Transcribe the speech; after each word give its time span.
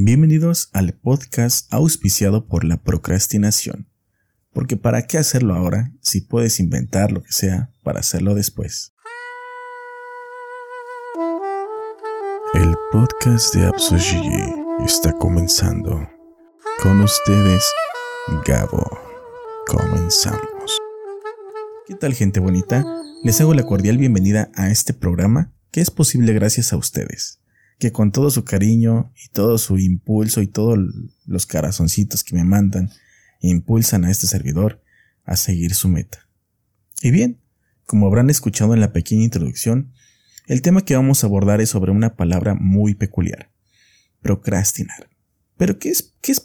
Bienvenidos 0.00 0.70
al 0.74 0.92
podcast 0.92 1.66
auspiciado 1.74 2.46
por 2.46 2.62
la 2.62 2.76
procrastinación. 2.76 3.88
Porque 4.52 4.76
¿para 4.76 5.08
qué 5.08 5.18
hacerlo 5.18 5.54
ahora 5.54 5.92
si 6.00 6.20
puedes 6.20 6.60
inventar 6.60 7.10
lo 7.10 7.20
que 7.20 7.32
sea 7.32 7.72
para 7.82 7.98
hacerlo 7.98 8.36
después? 8.36 8.92
El 12.54 12.76
podcast 12.92 13.52
de 13.56 13.66
Absogigi 13.66 14.54
está 14.86 15.10
comenzando. 15.14 16.08
Con 16.80 17.00
ustedes, 17.00 17.64
Gabo. 18.46 18.86
Comenzamos. 19.66 20.78
¿Qué 21.88 21.96
tal 21.96 22.14
gente 22.14 22.38
bonita? 22.38 22.84
Les 23.24 23.40
hago 23.40 23.52
la 23.52 23.64
cordial 23.64 23.98
bienvenida 23.98 24.48
a 24.54 24.70
este 24.70 24.94
programa 24.94 25.52
que 25.72 25.80
es 25.80 25.90
posible 25.90 26.32
gracias 26.34 26.72
a 26.72 26.76
ustedes 26.76 27.40
que 27.78 27.92
con 27.92 28.10
todo 28.10 28.30
su 28.30 28.44
cariño 28.44 29.12
y 29.24 29.28
todo 29.28 29.56
su 29.56 29.78
impulso 29.78 30.42
y 30.42 30.48
todos 30.48 30.78
los 31.26 31.46
corazoncitos 31.46 32.24
que 32.24 32.34
me 32.34 32.44
mandan 32.44 32.90
impulsan 33.40 34.04
a 34.04 34.10
este 34.10 34.26
servidor 34.26 34.82
a 35.24 35.36
seguir 35.36 35.74
su 35.74 35.88
meta. 35.88 36.28
Y 37.02 37.12
bien, 37.12 37.40
como 37.86 38.06
habrán 38.06 38.30
escuchado 38.30 38.74
en 38.74 38.80
la 38.80 38.92
pequeña 38.92 39.22
introducción, 39.22 39.92
el 40.46 40.62
tema 40.62 40.84
que 40.84 40.96
vamos 40.96 41.22
a 41.22 41.28
abordar 41.28 41.60
es 41.60 41.70
sobre 41.70 41.92
una 41.92 42.16
palabra 42.16 42.54
muy 42.54 42.94
peculiar, 42.94 43.52
procrastinar. 44.20 45.08
Pero 45.56 45.78
¿qué 45.78 45.90
es, 45.90 46.14
qué 46.20 46.32
es, 46.32 46.42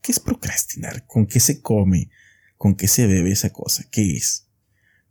qué 0.00 0.12
es 0.12 0.18
procrastinar? 0.18 1.06
¿Con 1.06 1.26
qué 1.26 1.38
se 1.38 1.60
come? 1.60 2.10
¿Con 2.56 2.74
qué 2.74 2.88
se 2.88 3.06
bebe 3.06 3.30
esa 3.30 3.50
cosa? 3.50 3.84
¿Qué 3.90 4.16
es? 4.16 4.48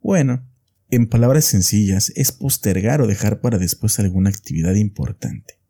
Bueno, 0.01 0.45
en 0.90 1.07
palabras 1.07 1.45
sencillas, 1.45 2.12
es 2.15 2.34
postergar 2.34 3.01
o 3.01 3.07
dejar 3.07 3.40
para 3.40 3.57
después 3.57 3.98
alguna 3.99 4.29
actividad 4.29 4.76
importante 4.76 5.60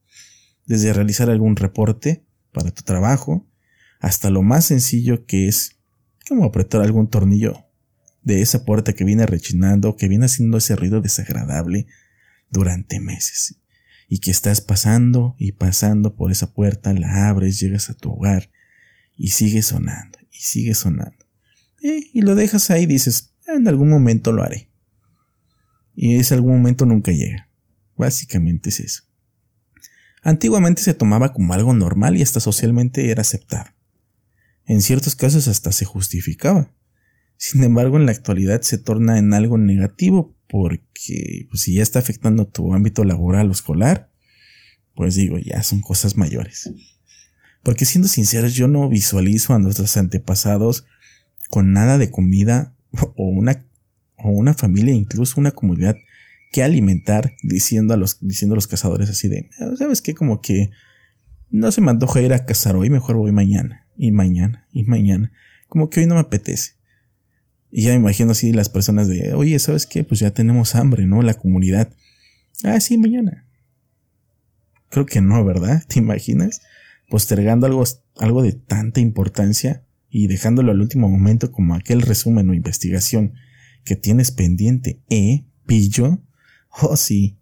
desde 0.72 0.94
realizar 0.94 1.30
algún 1.30 1.58
reporte 1.58 2.24
para 2.54 2.72
tu 2.72 2.82
trabajo 2.84 3.46
hasta 4.00 4.30
lo 4.30 4.42
más 4.42 4.64
sencillo 4.64 5.26
que 5.26 5.50
es 5.50 5.76
como 6.26 6.46
apretar 6.46 6.82
algún 6.82 7.10
tornillo 7.10 7.66
de 8.24 8.42
esa 8.42 8.64
puerta 8.64 8.94
que 8.94 9.04
viene 9.04 9.26
rechinando, 9.26 9.98
que 9.98 10.08
viene 10.08 10.28
haciendo 10.28 10.60
ese 10.60 10.78
ruido 10.78 11.02
desagradable 11.02 11.88
durante 12.50 13.02
meses 13.02 13.58
y 14.08 14.20
que 14.20 14.32
estás 14.32 14.62
pasando 14.62 15.36
y 15.38 15.52
pasando 15.52 16.16
por 16.16 16.32
esa 16.32 16.54
puerta, 16.54 16.94
la 16.94 17.28
abres, 17.28 17.60
llegas 17.60 17.90
a 17.90 17.94
tu 17.94 18.14
hogar 18.14 18.50
y 19.18 19.32
sigue 19.32 19.64
sonando 19.64 20.20
y 20.32 20.38
sigue 20.38 20.74
sonando. 20.74 21.26
Y, 21.82 22.22
lo 22.22 22.36
dejas 22.36 22.72
ahí 22.72 22.84
y 22.84 22.86
dices, 22.86 23.34
en 23.46 23.68
algún 23.68 23.90
momento 23.90 24.32
lo 24.32 24.44
haré. 24.44 24.70
Y 25.96 26.16
ese 26.16 26.36
algún 26.36 26.54
momento 26.54 26.86
nunca 26.86 27.12
llega. 27.12 27.50
Básicamente 27.98 28.70
es 28.70 28.80
eso. 28.80 29.11
Antiguamente 30.22 30.84
se 30.84 30.94
tomaba 30.94 31.34
como 31.34 31.54
algo 31.54 31.74
normal 31.74 32.16
y 32.18 32.22
hasta 32.22 32.40
socialmente 32.40 33.10
era 33.10 33.22
aceptado. 33.22 33.72
En 34.66 34.82
ciertos 34.82 35.16
casos 35.16 35.48
hasta 35.48 35.72
se 35.72 35.86
justificaba. 35.86 36.72
Sin 37.38 37.64
embargo, 37.64 37.98
en 37.98 38.06
la 38.06 38.12
actualidad 38.12 38.62
se 38.62 38.78
torna 38.78 39.18
en 39.18 39.34
algo 39.34 39.58
negativo 39.58 40.36
porque 40.48 41.48
pues, 41.50 41.64
si 41.64 41.76
ya 41.76 41.84
está 41.84 41.98
afectando 41.98 42.46
tu 42.46 42.74
ámbito 42.74 43.04
laboral 43.04 43.50
o 43.50 43.52
escolar, 43.52 44.12
pues 44.94 45.16
digo, 45.16 45.40
ya 45.40 45.64
son 45.64 45.82
cosas 45.82 46.18
mayores. 46.18 46.72
Porque 47.64 47.86
siendo 47.86 48.08
sinceros, 48.08 48.54
yo 48.54 48.68
no 48.68 48.88
visualizo 48.90 49.54
a 49.56 49.60
nuestros 49.60 49.98
antepasados 49.98 50.86
con 51.50 51.74
nada 51.74 51.98
de 51.98 52.12
comida 52.12 52.76
o 53.16 53.28
una, 53.28 53.66
o 54.18 54.30
una 54.30 54.54
familia, 54.54 54.94
incluso 54.94 55.40
una 55.40 55.52
comunidad 55.52 55.96
que 56.52 56.64
alimentar 56.64 57.34
diciendo 57.44 57.94
a 57.94 57.98
los, 57.98 58.18
diciendo 58.20 58.56
los 58.56 58.68
cazadores 58.68 59.10
así 59.10 59.28
de, 59.28 59.50
¿sabes 59.78 60.02
qué? 60.02 60.14
Como 60.14 60.42
que 60.42 60.72
no 61.50 61.72
se 61.72 61.82
me 61.82 61.92
antoja 61.92 62.22
ir 62.22 62.34
a 62.34 62.46
cazar 62.46 62.76
hoy, 62.76 62.90
mejor 62.90 63.16
voy 63.18 63.32
mañana, 63.32 63.88
y 63.98 64.12
mañana, 64.12 64.68
y 64.72 64.84
mañana. 64.84 65.32
Como 65.68 65.90
que 65.90 66.02
hoy 66.02 66.08
no 66.08 66.16
me 66.16 66.22
apetece. 66.22 66.74
Y 67.72 67.84
ya 67.84 67.92
me 67.92 67.98
imagino 67.98 68.32
así 68.32 68.52
las 68.52 68.70
personas 68.70 69.08
de, 69.08 69.34
oye, 69.34 69.58
¿sabes 69.60 69.86
qué? 69.86 70.04
Pues 70.04 70.20
ya 70.20 70.32
tenemos 70.32 70.76
hambre, 70.76 71.06
¿no? 71.06 71.22
La 71.22 71.34
comunidad. 71.34 71.94
Ah, 72.64 72.80
sí, 72.80 72.98
mañana. 72.98 73.46
Creo 74.90 75.06
que 75.06 75.22
no, 75.22 75.44
¿verdad? 75.46 75.84
¿Te 75.88 76.00
imaginas? 76.00 76.62
Postergando 77.10 77.66
algo, 77.66 77.84
algo 78.18 78.44
de 78.44 78.54
tanta 78.54 79.00
importancia 79.00 79.84
y 80.10 80.28
dejándolo 80.28 80.72
al 80.72 80.82
último 80.82 81.08
momento 81.08 81.52
como 81.52 81.76
aquel 81.76 82.02
resumen 82.02 82.50
o 82.50 82.54
investigación 82.54 83.34
que 83.86 83.96
tienes 83.96 84.32
pendiente, 84.32 85.02
¿eh? 85.10 85.46
Pillo. 85.66 86.22
Oh, 86.72 86.96
sí. 86.96 87.38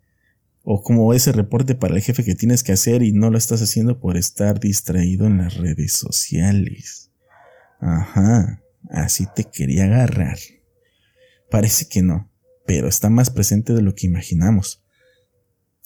O 0.63 0.81
como 0.81 1.13
ese 1.13 1.31
reporte 1.31 1.75
para 1.75 1.95
el 1.95 2.01
jefe 2.01 2.23
que 2.23 2.35
tienes 2.35 2.63
que 2.63 2.71
hacer 2.71 3.01
y 3.01 3.11
no 3.11 3.29
lo 3.29 3.37
estás 3.37 3.61
haciendo 3.61 3.99
por 3.99 4.17
estar 4.17 4.59
distraído 4.59 5.25
en 5.25 5.37
las 5.37 5.55
redes 5.55 5.93
sociales. 5.93 7.11
Ajá, 7.79 8.61
así 8.89 9.25
te 9.35 9.45
quería 9.45 9.85
agarrar. 9.85 10.37
Parece 11.49 11.87
que 11.87 12.01
no, 12.01 12.29
pero 12.65 12.87
está 12.87 13.09
más 13.09 13.29
presente 13.29 13.73
de 13.73 13.81
lo 13.81 13.95
que 13.95 14.05
imaginamos. 14.05 14.83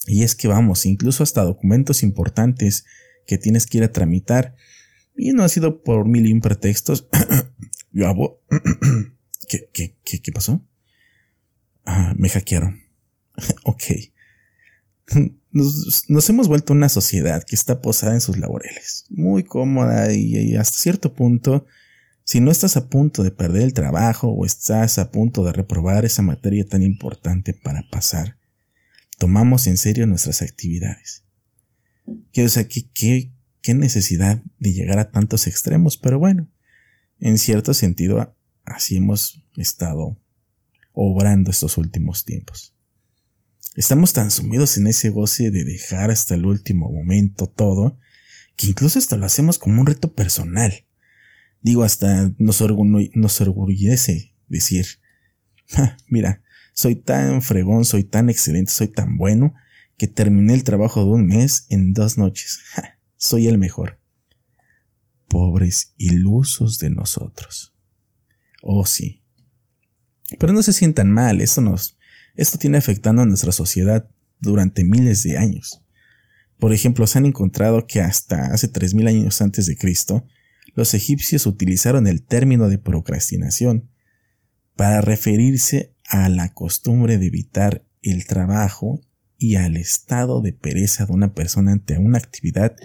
Y 0.06 0.22
es 0.22 0.34
que 0.34 0.48
vamos, 0.48 0.84
incluso 0.84 1.22
hasta 1.22 1.42
documentos 1.44 2.02
importantes 2.02 2.84
que 3.26 3.38
tienes 3.38 3.66
que 3.66 3.78
ir 3.78 3.84
a 3.84 3.92
tramitar, 3.92 4.54
y 5.16 5.32
no 5.32 5.44
ha 5.44 5.48
sido 5.48 5.82
por 5.82 6.06
mil 6.06 6.26
y 6.26 6.32
un 6.32 6.40
pretextos. 6.40 7.08
¿Qué, 9.48 10.32
pasó? 10.32 10.62
Ah, 11.84 12.14
me 12.16 12.28
hackearon. 12.28 12.83
ok. 13.64 13.82
Nos, 15.50 16.28
hemos 16.30 16.48
vuelto 16.48 16.72
una 16.72 16.88
sociedad 16.88 17.44
que 17.44 17.54
está 17.54 17.80
posada 17.80 18.14
en 18.14 18.20
sus 18.20 18.38
laureles, 18.38 19.04
muy 19.10 19.44
cómoda 19.44 20.12
y, 20.12 20.56
hasta 20.56 20.78
cierto 20.78 21.14
punto, 21.14 21.66
si 22.24 22.40
no 22.40 22.50
estás 22.50 22.76
a 22.76 22.88
punto 22.88 23.22
de 23.22 23.30
perder 23.30 23.62
el 23.62 23.74
trabajo 23.74 24.28
o 24.28 24.46
estás 24.46 24.98
a 24.98 25.10
punto 25.10 25.44
de 25.44 25.52
reprobar 25.52 26.04
esa 26.04 26.22
materia 26.22 26.66
tan 26.66 26.82
importante 26.82 27.52
para 27.52 27.88
pasar, 27.90 28.38
tomamos 29.18 29.66
en 29.66 29.76
serio 29.76 30.06
nuestras 30.06 30.42
actividades. 30.42 31.24
Que, 32.32 32.44
o 32.44 32.48
sea, 32.48 32.66
¿qué, 32.66 33.30
qué 33.60 33.74
necesidad 33.74 34.42
de 34.58 34.72
llegar 34.72 34.98
a 34.98 35.10
tantos 35.10 35.46
extremos, 35.46 35.96
pero 35.96 36.18
bueno, 36.18 36.50
en 37.20 37.38
cierto 37.38 37.74
sentido 37.74 38.34
así 38.64 38.96
hemos 38.96 39.42
estado 39.56 40.18
obrando 40.92 41.50
estos 41.50 41.78
últimos 41.78 42.24
tiempos. 42.24 42.73
Estamos 43.74 44.12
tan 44.12 44.30
sumidos 44.30 44.76
en 44.76 44.86
ese 44.86 45.10
goce 45.10 45.50
de 45.50 45.64
dejar 45.64 46.12
hasta 46.12 46.36
el 46.36 46.46
último 46.46 46.90
momento 46.92 47.48
todo, 47.48 47.98
que 48.56 48.68
incluso 48.68 49.00
hasta 49.00 49.16
lo 49.16 49.26
hacemos 49.26 49.58
como 49.58 49.80
un 49.80 49.86
reto 49.86 50.12
personal. 50.14 50.86
Digo, 51.60 51.82
hasta 51.82 52.32
nos, 52.38 52.62
nos 53.14 53.40
orgullece 53.40 54.36
decir, 54.48 54.86
mira, 56.06 56.42
soy 56.72 56.94
tan 56.94 57.42
fregón, 57.42 57.84
soy 57.84 58.04
tan 58.04 58.30
excelente, 58.30 58.70
soy 58.70 58.88
tan 58.88 59.16
bueno, 59.16 59.54
que 59.96 60.06
terminé 60.06 60.54
el 60.54 60.64
trabajo 60.64 61.00
de 61.04 61.10
un 61.10 61.26
mes 61.26 61.66
en 61.68 61.94
dos 61.94 62.16
noches. 62.16 62.60
soy 63.16 63.48
el 63.48 63.58
mejor. 63.58 64.00
Pobres 65.28 65.94
ilusos 65.96 66.78
de 66.78 66.90
nosotros. 66.90 67.74
Oh 68.62 68.86
sí. 68.86 69.22
Pero 70.38 70.52
no 70.52 70.62
se 70.62 70.72
sientan 70.72 71.10
mal, 71.10 71.40
eso 71.40 71.60
nos, 71.60 71.93
esto 72.34 72.58
tiene 72.58 72.78
afectando 72.78 73.22
a 73.22 73.26
nuestra 73.26 73.52
sociedad 73.52 74.08
durante 74.40 74.84
miles 74.84 75.22
de 75.22 75.38
años. 75.38 75.82
Por 76.58 76.72
ejemplo, 76.72 77.06
se 77.06 77.18
han 77.18 77.26
encontrado 77.26 77.86
que 77.86 78.00
hasta 78.00 78.46
hace 78.46 78.72
3.000 78.72 79.08
años 79.08 79.40
antes 79.40 79.66
de 79.66 79.76
Cristo, 79.76 80.26
los 80.74 80.94
egipcios 80.94 81.46
utilizaron 81.46 82.06
el 82.06 82.22
término 82.22 82.68
de 82.68 82.78
procrastinación 82.78 83.90
para 84.76 85.00
referirse 85.00 85.94
a 86.06 86.28
la 86.28 86.52
costumbre 86.52 87.18
de 87.18 87.26
evitar 87.26 87.84
el 88.02 88.26
trabajo 88.26 89.00
y 89.38 89.56
al 89.56 89.76
estado 89.76 90.40
de 90.40 90.52
pereza 90.52 91.06
de 91.06 91.12
una 91.12 91.34
persona 91.34 91.72
ante 91.72 91.98
una 91.98 92.18
actividad 92.18 92.76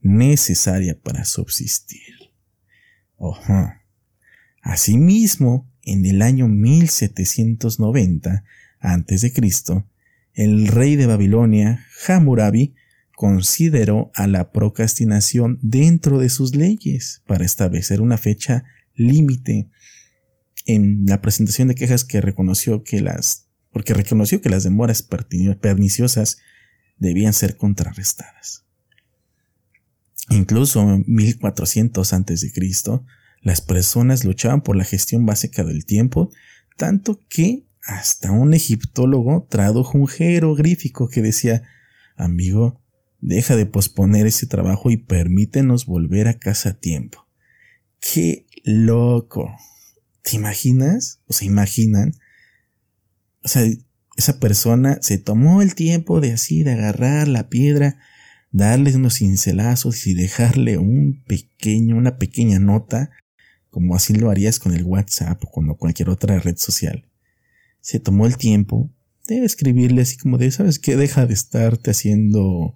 necesaria 0.00 0.98
para 1.00 1.24
subsistir. 1.24 2.32
Ojo. 3.16 3.72
Asimismo, 4.62 5.70
en 5.82 6.04
el 6.04 6.20
año 6.22 6.48
1790 6.48 8.44
antes 8.80 9.20
de 9.20 9.32
Cristo, 9.32 9.86
el 10.34 10.66
rey 10.66 10.96
de 10.96 11.06
Babilonia, 11.06 11.86
Hammurabi, 12.06 12.74
consideró 13.14 14.10
a 14.14 14.26
la 14.26 14.50
procrastinación 14.50 15.58
dentro 15.62 16.18
de 16.18 16.30
sus 16.30 16.56
leyes 16.56 17.22
para 17.26 17.44
establecer 17.44 18.00
una 18.00 18.16
fecha 18.16 18.64
límite 18.94 19.68
en 20.66 21.04
la 21.06 21.20
presentación 21.20 21.68
de 21.68 21.74
quejas 21.74 22.04
que 22.04 22.20
reconoció 22.20 22.82
que 22.82 23.00
las 23.00 23.46
porque 23.72 23.94
reconoció 23.94 24.40
que 24.40 24.50
las 24.50 24.64
demoras 24.64 25.02
perniciosas 25.02 26.38
debían 26.98 27.32
ser 27.32 27.56
contrarrestadas. 27.56 28.64
Incluso 30.28 30.80
en 30.82 31.04
1400 31.06 32.12
a.C., 32.12 32.52
las 33.42 33.60
personas 33.60 34.24
luchaban 34.24 34.62
por 34.62 34.76
la 34.76 34.84
gestión 34.84 35.24
básica 35.24 35.64
del 35.64 35.86
tiempo, 35.86 36.30
tanto 36.76 37.20
que 37.28 37.64
hasta 37.82 38.30
un 38.30 38.54
egiptólogo 38.54 39.46
tradujo 39.50 39.98
un 39.98 40.08
jeroglífico 40.08 41.08
que 41.08 41.22
decía, 41.22 41.62
amigo, 42.16 42.80
Deja 43.20 43.54
de 43.54 43.66
posponer 43.66 44.26
ese 44.26 44.46
trabajo 44.46 44.90
y 44.90 44.96
permítenos 44.96 45.84
volver 45.84 46.26
a 46.26 46.38
casa 46.38 46.70
a 46.70 46.74
tiempo. 46.74 47.26
¡Qué 48.00 48.46
loco! 48.64 49.54
¿Te 50.22 50.36
imaginas? 50.36 51.20
¿O 51.26 51.34
se 51.34 51.44
imaginan? 51.44 52.14
O 53.44 53.48
sea, 53.48 53.62
esa 54.16 54.40
persona 54.40 54.98
se 55.02 55.18
tomó 55.18 55.60
el 55.60 55.74
tiempo 55.74 56.20
de 56.20 56.32
así, 56.32 56.62
de 56.62 56.72
agarrar 56.72 57.28
la 57.28 57.50
piedra, 57.50 57.98
darle 58.52 58.96
unos 58.96 59.16
cincelazos 59.16 60.06
y 60.06 60.14
dejarle 60.14 60.78
un 60.78 61.22
pequeño, 61.24 61.96
una 61.96 62.16
pequeña 62.16 62.58
nota, 62.58 63.10
como 63.68 63.94
así 63.94 64.14
lo 64.14 64.30
harías 64.30 64.58
con 64.58 64.72
el 64.72 64.84
WhatsApp 64.84 65.44
o 65.44 65.50
con 65.50 65.74
cualquier 65.74 66.08
otra 66.08 66.38
red 66.38 66.56
social. 66.56 67.09
Se 67.80 68.00
tomó 68.00 68.26
el 68.26 68.36
tiempo 68.36 68.90
de 69.26 69.44
escribirle 69.44 70.02
así 70.02 70.16
como 70.16 70.38
de, 70.38 70.50
¿sabes 70.50 70.78
qué? 70.78 70.96
Deja 70.96 71.26
de 71.26 71.34
estarte 71.34 71.90
haciendo 71.90 72.74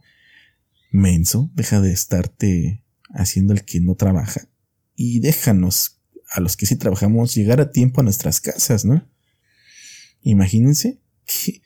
menso, 0.91 1.51
deja 1.55 1.81
de 1.81 1.93
estarte 1.93 2.85
haciendo 3.11 3.53
el 3.53 3.65
que 3.65 3.81
no 3.81 3.97
trabaja 3.97 4.49
y 4.97 5.21
déjanos 5.21 6.01
a 6.31 6.41
los 6.41 6.57
que 6.57 6.67
sí 6.67 6.77
trabajamos 6.77 7.35
llegar 7.35 7.61
a 7.61 7.71
tiempo 7.71 8.01
a 8.01 8.05
nuestras 8.05 8.41
casas, 8.41 8.85
¿no? 8.85 9.09
Imagínense, 10.23 11.01
qué, 11.27 11.63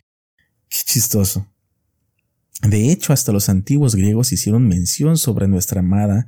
qué 0.68 0.78
chistoso. 0.84 1.46
De 2.62 2.90
hecho, 2.90 3.12
hasta 3.12 3.32
los 3.32 3.48
antiguos 3.48 3.94
griegos 3.94 4.32
hicieron 4.32 4.66
mención 4.66 5.16
sobre 5.16 5.46
nuestra 5.46 5.80
amada 5.80 6.26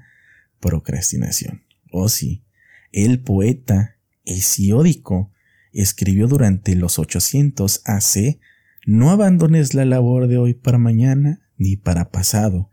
procrastinación. 0.61 1.65
Oh 1.91 2.09
sí, 2.09 2.45
el 2.93 3.21
poeta 3.21 3.97
Hesiódico 4.25 5.33
escribió 5.73 6.29
durante 6.29 6.75
los 6.75 6.99
800 6.99 7.83
AC, 7.85 8.39
no 8.87 9.11
abandones 9.11 9.75
la 9.75 9.85
labor 9.85 10.27
de 10.27 10.39
hoy 10.39 10.55
para 10.55 10.79
mañana 10.79 11.41
ni 11.57 11.77
para 11.77 12.11
pasado, 12.11 12.71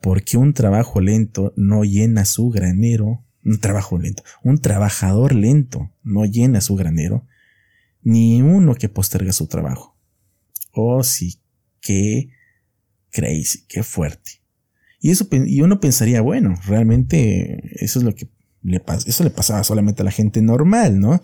porque 0.00 0.36
un 0.36 0.54
trabajo 0.54 1.00
lento 1.00 1.52
no 1.56 1.84
llena 1.84 2.24
su 2.24 2.48
granero, 2.50 3.24
un 3.44 3.58
trabajo 3.60 3.98
lento, 3.98 4.22
un 4.42 4.58
trabajador 4.60 5.34
lento 5.34 5.92
no 6.02 6.24
llena 6.24 6.60
su 6.60 6.76
granero, 6.76 7.26
ni 8.02 8.40
uno 8.42 8.74
que 8.74 8.88
posterga 8.88 9.32
su 9.32 9.46
trabajo. 9.46 9.98
Oh 10.72 11.02
sí, 11.02 11.40
qué 11.80 12.30
crazy, 13.10 13.64
qué 13.68 13.82
fuerte. 13.82 14.42
Y 15.00 15.10
eso, 15.10 15.26
y 15.30 15.60
uno 15.62 15.80
pensaría, 15.80 16.20
bueno, 16.20 16.54
realmente 16.66 17.84
eso 17.84 17.98
es 17.98 18.04
lo 18.04 18.14
que 18.14 18.28
le 18.62 18.82
eso 19.06 19.24
le 19.24 19.30
pasaba 19.30 19.64
solamente 19.64 20.02
a 20.02 20.04
la 20.04 20.10
gente 20.10 20.42
normal, 20.42 21.00
¿no? 21.00 21.20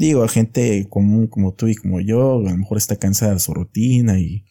Digo, 0.00 0.24
a 0.24 0.28
gente 0.28 0.88
común 0.88 1.26
como 1.26 1.52
tú 1.52 1.68
y 1.68 1.74
como 1.74 2.00
yo, 2.00 2.38
a 2.38 2.50
lo 2.52 2.56
mejor 2.56 2.78
está 2.78 2.96
cansada 2.96 3.34
de 3.34 3.38
su 3.38 3.52
rutina 3.52 4.18
y 4.18 4.46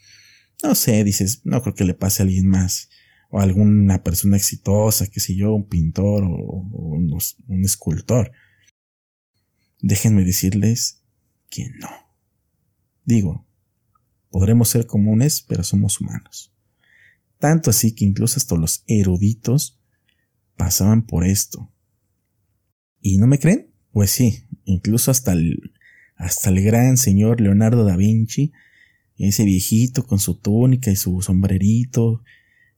no 0.61 0.75
sé, 0.75 1.03
dices, 1.03 1.41
no 1.43 1.63
creo 1.63 1.73
que 1.73 1.85
le 1.85 1.95
pase 1.95 2.21
a 2.21 2.25
alguien 2.25 2.47
más 2.47 2.91
o 3.31 3.39
a 3.39 3.43
alguna 3.45 4.03
persona 4.03 4.37
exitosa, 4.37 5.07
que 5.07 5.19
sé 5.19 5.35
yo, 5.35 5.51
un 5.55 5.67
pintor 5.67 6.23
o, 6.23 6.67
un 7.47 7.65
escultor. 7.65 8.31
Déjenme 9.81 10.23
decirles 10.23 11.01
que 11.49 11.67
no. 11.79 11.89
Digo, 13.03 13.47
podremos 14.29 14.69
ser 14.69 14.85
comunes, 14.85 15.41
pero 15.41 15.63
somos 15.63 15.99
humanos. 15.99 16.53
Tanto 17.39 17.71
así 17.71 17.95
que 17.95 18.05
incluso 18.05 18.37
hasta 18.37 18.55
los 18.55 18.83
eruditos 18.85 19.81
pasaban 20.57 21.07
por 21.07 21.25
esto. 21.25 21.73
¿Y 23.01 23.17
no 23.17 23.25
me 23.25 23.39
creen? 23.39 23.73
Pues 23.91 24.11
sí, 24.11 24.43
incluso 24.69 25.11
hasta 25.11 25.33
el, 25.33 25.73
hasta 26.15 26.49
el 26.49 26.61
gran 26.63 26.97
señor 26.97 27.41
Leonardo 27.41 27.83
da 27.83 27.95
Vinci, 27.95 28.51
ese 29.17 29.43
viejito 29.43 30.05
con 30.05 30.19
su 30.19 30.35
túnica 30.35 30.91
y 30.91 30.95
su 30.95 31.21
sombrerito 31.21 32.23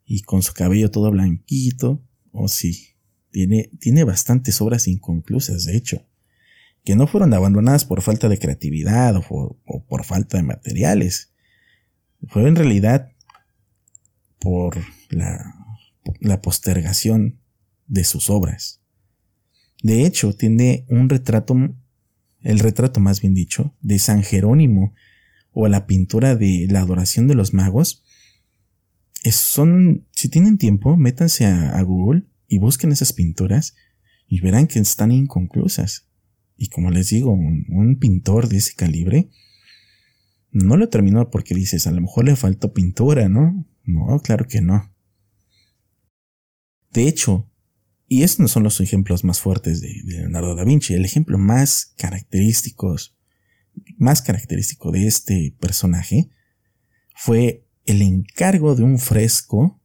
y 0.06 0.22
con 0.22 0.42
su 0.42 0.54
cabello 0.54 0.90
todo 0.90 1.12
blanquito, 1.12 2.04
oh 2.32 2.48
sí, 2.48 2.96
tiene, 3.32 3.70
tiene 3.80 4.04
bastantes 4.04 4.60
obras 4.62 4.88
inconclusas, 4.88 5.66
de 5.66 5.78
hecho, 5.78 6.06
que 6.84 6.96
no 6.96 7.08
fueron 7.08 7.34
abandonadas 7.34 7.86
por 7.86 8.02
falta 8.02 8.28
de 8.28 8.40
creatividad 8.40 9.16
o 9.30 9.58
por, 9.88 10.04
falta 10.04 10.38
de 10.38 10.44
materiales. 10.44 11.32
Fue 12.28 12.48
en 12.48 12.56
realidad 12.56 13.12
por 14.40 14.78
la, 15.10 15.56
la 16.20 16.42
postergación 16.42 17.40
de 17.88 18.04
sus 18.04 18.30
obras. 18.30 18.82
De 19.84 20.06
hecho, 20.06 20.34
tiene 20.34 20.86
un 20.90 21.10
retrato, 21.10 21.56
el 22.44 22.60
retrato 22.60 23.00
más 23.00 23.22
bien 23.22 23.34
dicho, 23.34 23.76
de 23.82 24.00
San 24.00 24.24
Jerónimo 24.24 24.94
o 25.52 25.68
la 25.68 25.86
pintura 25.86 26.36
de 26.36 26.68
la 26.70 26.82
adoración 26.82 27.28
de 27.28 27.36
los 27.36 27.54
magos. 27.54 28.04
son, 29.32 30.08
si 30.12 30.30
tienen 30.30 30.58
tiempo, 30.58 30.98
métanse 30.98 31.46
a, 31.46 31.82
Google 31.84 32.24
y 32.48 32.58
busquen 32.58 32.92
esas 32.92 33.14
pinturas 33.14 33.76
y 34.28 34.40
verán 34.40 34.68
que 34.68 34.80
están 34.80 35.12
inconclusas. 35.12 36.08
Y 36.58 36.70
como 36.70 36.92
les 36.92 37.10
digo, 37.10 37.32
un, 37.32 37.66
un 37.70 37.98
pintor 37.98 38.48
de 38.48 38.58
ese 38.58 38.76
calibre 38.76 39.30
no 40.52 40.78
lo 40.78 40.90
terminó 40.90 41.30
porque 41.30 41.56
dices, 41.56 41.88
a 41.88 41.92
lo 41.92 42.02
mejor 42.02 42.26
le 42.26 42.36
faltó 42.36 42.74
pintura, 42.74 43.30
¿no? 43.30 43.66
No, 43.84 44.20
claro 44.20 44.46
que 44.48 44.62
no. 44.62 44.94
De 46.92 47.08
hecho, 47.08 47.50
y 48.12 48.24
estos 48.24 48.40
no 48.42 48.48
son 48.50 48.63
los 48.63 48.81
ejemplos 48.81 49.24
más 49.24 49.40
fuertes 49.40 49.80
de, 49.80 50.02
Leonardo 50.04 50.54
da 50.54 50.66
Vinci, 50.66 50.94
el 50.94 51.06
ejemplo 51.06 51.38
más 51.38 51.94
característico, 51.96 52.94
más 53.96 54.22
característico 54.22 54.92
de 54.92 55.08
este 55.08 55.56
personaje 55.62 56.30
fue 57.16 57.66
el 57.86 58.02
encargo 58.02 58.75
de 58.75 58.84
un 58.84 59.00
fresco. 59.00 59.81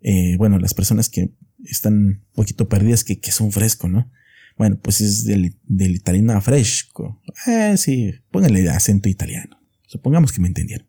Eh, 0.00 0.36
bueno, 0.38 0.58
las 0.58 0.72
personas 0.72 1.10
que 1.10 1.34
están 1.62 1.94
un 1.94 2.26
poquito 2.32 2.70
perdidas, 2.70 3.04
que, 3.04 3.20
es 3.22 3.40
un 3.42 3.52
fresco, 3.52 3.86
¿no? 3.86 4.10
Bueno, 4.56 4.80
pues 4.80 5.02
es 5.02 5.24
del, 5.24 5.58
italiano 5.68 6.40
fresco. 6.40 7.20
Eh, 7.46 7.76
sí, 7.76 8.14
pónganle 8.30 8.66
acento 8.70 9.10
italiano. 9.10 9.60
Supongamos 9.86 10.32
que 10.32 10.40
me 10.40 10.48
entendieron 10.48 10.88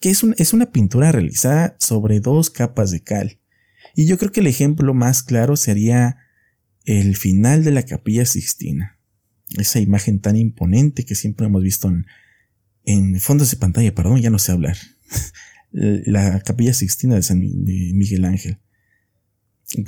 que 0.00 0.10
es 0.10 0.52
una 0.52 0.70
pintura 0.70 1.12
realizada 1.12 1.76
sobre 1.78 2.20
dos 2.20 2.50
capas 2.50 2.90
de 2.90 3.02
cal. 3.02 3.38
Y 3.94 4.06
yo 4.06 4.18
creo 4.18 4.32
que 4.32 4.40
el 4.40 4.46
ejemplo 4.46 4.94
más 4.94 5.22
claro 5.22 5.56
sería 5.56 6.18
el 6.84 7.16
final 7.16 7.64
de 7.64 7.70
la 7.70 7.84
capilla 7.84 8.26
Sixtina. 8.26 8.98
Esa 9.56 9.80
imagen 9.80 10.20
tan 10.20 10.36
imponente 10.36 11.04
que 11.04 11.14
siempre 11.14 11.46
hemos 11.46 11.62
visto 11.62 11.88
en, 11.88 12.06
en 12.84 13.20
fondos 13.20 13.50
de 13.50 13.56
pantalla, 13.56 13.94
perdón, 13.94 14.20
ya 14.20 14.30
no 14.30 14.38
sé 14.38 14.52
hablar. 14.52 14.76
la 15.70 16.40
capilla 16.40 16.74
Sixtina 16.74 17.16
de 17.16 17.22
San 17.22 17.40
Miguel 17.40 18.24
Ángel. 18.24 18.58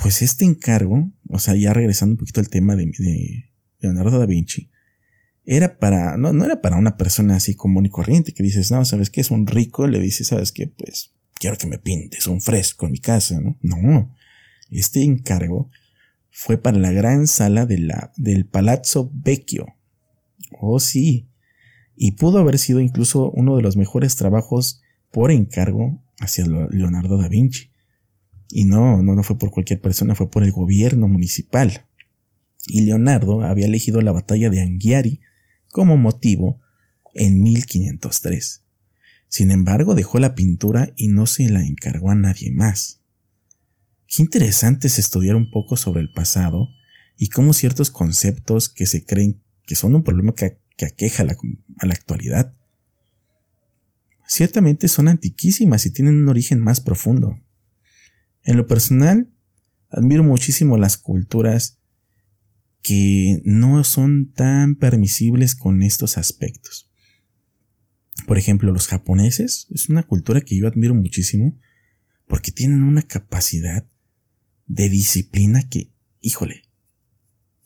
Pues 0.01 0.23
este 0.23 0.45
encargo, 0.45 1.13
o 1.29 1.39
sea, 1.39 1.55
ya 1.55 1.73
regresando 1.73 2.15
un 2.15 2.19
poquito 2.19 2.41
al 2.41 2.49
tema 2.49 2.77
de, 2.77 2.87
de 2.99 3.53
Leonardo 3.79 4.19
da 4.19 4.27
Vinci, 4.27 4.71
era 5.45 5.79
para, 5.79 6.17
no, 6.17 6.33
no 6.33 6.45
era 6.45 6.61
para 6.61 6.77
una 6.77 6.97
persona 6.97 7.37
así 7.37 7.55
común 7.55 7.87
y 7.87 7.91
corriente 7.91 8.33
que 8.33 8.43
dices, 8.43 8.71
no, 8.73 8.85
sabes 8.85 9.11
que 9.11 9.21
es 9.21 9.31
un 9.31 9.47
rico, 9.47 9.87
le 9.87 10.01
dices, 10.01 10.29
sabes 10.29 10.51
que 10.51 10.67
pues 10.67 11.15
quiero 11.39 11.57
que 11.57 11.67
me 11.67 11.79
pintes 11.79 12.27
un 12.27 12.41
fresco 12.41 12.87
en 12.87 12.93
mi 12.93 12.99
casa, 12.99 13.41
¿no? 13.41 13.57
No, 13.63 14.15
este 14.71 15.03
encargo 15.03 15.71
fue 16.31 16.59
para 16.59 16.79
la 16.79 16.93
gran 16.93 17.27
sala 17.27 17.67
de 17.67 17.79
la, 17.79 18.13
del 18.17 18.47
Palazzo 18.47 19.11
Vecchio. 19.15 19.67
Oh, 20.61 20.81
sí. 20.81 21.29
Y 21.97 22.13
pudo 22.13 22.39
haber 22.39 22.59
sido 22.59 22.81
incluso 22.81 23.31
uno 23.31 23.57
de 23.57 23.63
los 23.63 23.77
mejores 23.77 24.17
trabajos 24.17 24.83
por 25.11 25.31
encargo 25.31 26.03
hacia 26.19 26.45
Leonardo 26.45 27.17
da 27.17 27.29
Vinci. 27.29 27.71
Y 28.51 28.65
no, 28.65 29.03
no, 29.03 29.15
no 29.15 29.23
fue 29.23 29.39
por 29.39 29.51
cualquier 29.51 29.81
persona, 29.81 30.15
fue 30.15 30.31
por 30.31 30.45
el 30.45 30.53
gobierno 30.53 31.09
municipal. 31.09 31.87
Y 32.67 32.83
Leonardo 32.83 33.43
había 33.43 33.67
elegido 33.67 34.01
la 34.03 34.13
batalla 34.13 34.51
de 34.51 34.61
Anghiari 34.61 35.21
como 35.71 35.97
motivo 35.97 36.61
en 37.15 37.43
1503. 37.43 38.66
Sin 39.29 39.51
embargo, 39.51 39.95
dejó 39.95 40.19
la 40.19 40.35
pintura 40.35 40.93
y 40.97 41.09
no 41.09 41.27
se 41.27 41.49
la 41.49 41.65
encargó 41.65 42.11
a 42.11 42.15
nadie 42.15 42.51
más. 42.51 43.01
Qué 44.07 44.23
interesante 44.23 44.87
es 44.87 44.99
estudiar 44.99 45.37
un 45.37 45.51
poco 45.51 45.77
sobre 45.77 46.01
el 46.01 46.13
pasado 46.13 46.69
y 47.17 47.29
cómo 47.29 47.53
ciertos 47.53 47.91
conceptos 47.91 48.69
que 48.69 48.87
se 48.87 49.05
creen 49.05 49.43
que 49.67 49.75
son 49.75 49.95
un 49.95 50.05
problema 50.05 50.35
que, 50.35 50.59
aqueja 50.85 51.25
la, 51.25 51.37
a 51.79 51.87
la 51.87 51.95
actualidad, 51.95 52.55
ciertamente 54.27 54.89
son 54.89 55.09
antiquísimas 55.09 55.87
y 55.87 55.91
tienen 55.91 56.17
un 56.17 56.29
origen 56.29 56.61
más 56.61 56.81
profundo. 56.81 57.41
En 58.45 58.57
lo 58.57 58.67
personal, 58.67 59.33
admiro 59.89 60.23
muchísimo 60.23 60.77
las 60.77 60.97
culturas 60.97 61.79
que 62.83 63.43
no 63.45 63.83
son 63.83 64.33
tan 64.33 64.77
permisibles 64.77 65.57
con 65.57 65.83
estos 65.83 66.19
aspectos. 66.19 66.86
Por 68.27 68.39
ejemplo, 68.39 68.73
los 68.73 68.89
japoneses 68.89 69.69
es 69.71 69.89
una 69.89 70.03
cultura 70.03 70.41
que 70.41 70.57
yo 70.57 70.67
admiro 70.67 70.95
muchísimo 70.95 71.59
porque 72.27 72.51
tienen 72.51 72.83
una 72.83 73.03
capacidad 73.03 73.87
de 74.67 74.89
disciplina 74.89 75.69
que, 75.69 75.93
híjole, 76.21 76.63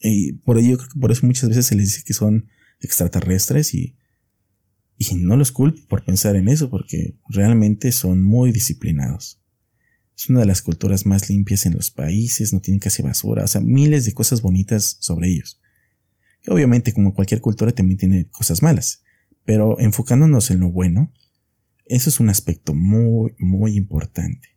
y 0.01 0.33
por 0.33 0.59
ello 0.59 0.79
por 0.99 1.13
eso 1.13 1.27
muchas 1.27 1.49
veces 1.49 1.67
se 1.67 1.75
les 1.75 1.87
dice 1.87 2.05
que 2.05 2.15
son 2.15 2.49
extraterrestres 2.81 3.75
y, 3.75 3.97
y 4.97 5.15
no 5.15 5.37
los 5.37 5.53
culpo 5.53 5.81
por 5.89 6.05
pensar 6.05 6.37
en 6.37 6.49
eso 6.49 6.71
porque 6.71 7.19
realmente 7.29 7.93
son 7.93 8.23
muy 8.23 8.53
disciplinados. 8.53 9.41
es 10.17 10.29
una 10.29 10.41
de 10.41 10.47
las 10.47 10.63
culturas 10.63 11.07
más 11.07 11.29
limpias 11.31 11.65
en 11.65 11.75
los 11.75 11.91
países, 11.91 12.53
no 12.53 12.61
tienen 12.61 12.81
casi 12.81 13.03
basura, 13.03 13.45
o 13.45 13.49
sea, 13.49 13.61
miles 13.61 14.05
de 14.05 14.13
cosas 14.13 14.43
bonitas 14.43 14.99
sobre 15.01 15.29
ellos. 15.29 15.61
Y 16.43 16.51
obviamente, 16.51 16.93
como 16.93 17.15
cualquier 17.15 17.41
cultura, 17.41 17.73
también 17.73 17.99
tiene 17.99 18.29
cosas 18.31 18.63
malas, 18.63 19.03
pero 19.51 19.81
enfocándonos 19.81 20.53
en 20.53 20.61
lo 20.61 20.71
bueno, 20.71 21.13
eso 21.85 22.09
es 22.09 22.21
un 22.21 22.31
aspecto 22.31 22.73
muy, 22.73 23.35
muy 23.41 23.75
importante. 23.77 24.51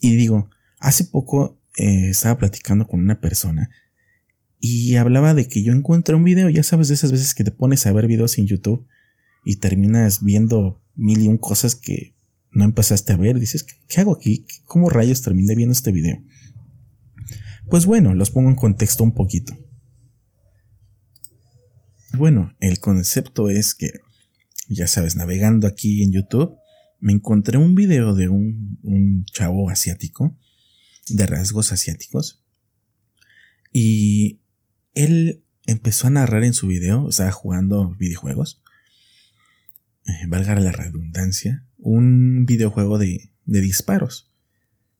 Y 0.00 0.16
digo, 0.16 0.48
hace 0.78 1.04
poco 1.04 1.60
eh, 1.76 2.08
estaba 2.08 2.38
platicando 2.38 2.86
con 2.86 3.00
una 3.00 3.20
persona 3.20 3.68
y 4.58 4.96
hablaba 4.96 5.34
de 5.34 5.48
que 5.48 5.62
yo 5.62 5.74
encuentro 5.74 6.16
un 6.16 6.24
video, 6.24 6.48
ya 6.48 6.62
sabes, 6.62 6.88
de 6.88 6.94
esas 6.94 7.12
veces 7.12 7.34
que 7.34 7.44
te 7.44 7.50
pones 7.50 7.86
a 7.86 7.92
ver 7.92 8.06
videos 8.06 8.38
en 8.38 8.46
YouTube 8.46 8.86
y 9.44 9.56
terminas 9.56 10.24
viendo 10.24 10.82
mil 10.94 11.20
y 11.20 11.28
un 11.28 11.36
cosas 11.36 11.76
que 11.76 12.16
no 12.52 12.64
empezaste 12.64 13.12
a 13.12 13.18
ver, 13.18 13.38
dices, 13.38 13.66
¿qué 13.86 14.00
hago 14.00 14.16
aquí? 14.16 14.46
¿Cómo 14.64 14.88
rayos 14.88 15.20
terminé 15.20 15.54
viendo 15.54 15.74
este 15.74 15.92
video? 15.92 16.24
Pues 17.68 17.84
bueno, 17.84 18.14
los 18.14 18.30
pongo 18.30 18.48
en 18.48 18.56
contexto 18.56 19.04
un 19.04 19.12
poquito. 19.12 19.54
Bueno, 22.16 22.54
el 22.60 22.78
concepto 22.78 23.50
es 23.50 23.74
que, 23.74 23.90
ya 24.68 24.86
sabes, 24.86 25.16
navegando 25.16 25.66
aquí 25.66 26.02
en 26.02 26.12
YouTube, 26.12 26.56
me 27.00 27.12
encontré 27.12 27.58
un 27.58 27.74
video 27.74 28.14
de 28.14 28.28
un, 28.28 28.78
un 28.82 29.24
chavo 29.24 29.68
asiático, 29.68 30.38
de 31.08 31.26
rasgos 31.26 31.72
asiáticos, 31.72 32.44
y 33.72 34.40
él 34.94 35.44
empezó 35.66 36.06
a 36.06 36.10
narrar 36.10 36.44
en 36.44 36.54
su 36.54 36.68
video, 36.68 37.10
sea, 37.10 37.32
jugando 37.32 37.96
videojuegos, 37.96 38.62
eh, 40.06 40.26
valga 40.28 40.54
la 40.54 40.70
redundancia, 40.70 41.66
un 41.78 42.46
videojuego 42.46 42.98
de, 42.98 43.32
de 43.44 43.60
disparos. 43.60 44.30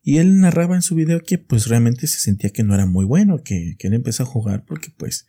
Y 0.03 0.19
él 0.19 0.41
narraba 0.41 0.75
en 0.75 0.83
su 0.83 0.95
video 0.95 1.21
que 1.23 1.39
pues 1.39 1.69
realmente 1.69 2.07
se 2.09 2.19
sentía 2.19 2.51
que 2.51 2.65
no 2.65 2.75
era 2.75 2.87
muy 2.87 3.05
bueno, 3.05 3.43
que, 3.43 3.77
que 3.79 3.87
él 3.87 3.95
empezó 3.95 4.25
a 4.25 4.27
jugar 4.27 4.65
porque 4.65 4.91
pues 4.91 5.27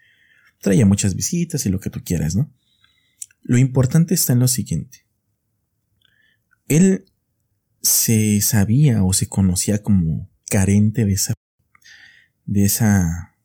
traía 0.62 0.86
muchas 0.86 1.16
visitas 1.16 1.66
y 1.66 1.70
lo 1.70 1.80
que 1.80 1.90
tú 1.90 2.02
quieras, 2.04 2.36
¿no? 2.36 2.54
Lo 3.42 3.58
importante 3.58 4.14
está 4.14 4.34
en 4.34 4.40
lo 4.40 4.48
siguiente. 4.48 5.06
Él 6.68 7.06
se 7.82 8.42
sabía 8.42 9.04
o 9.04 9.14
se 9.14 9.28
conocía 9.28 9.84
como 9.84 10.30
carente 10.50 11.06
de 11.06 11.14
esa, 11.14 11.34
de 12.46 12.66
esa 12.66 13.36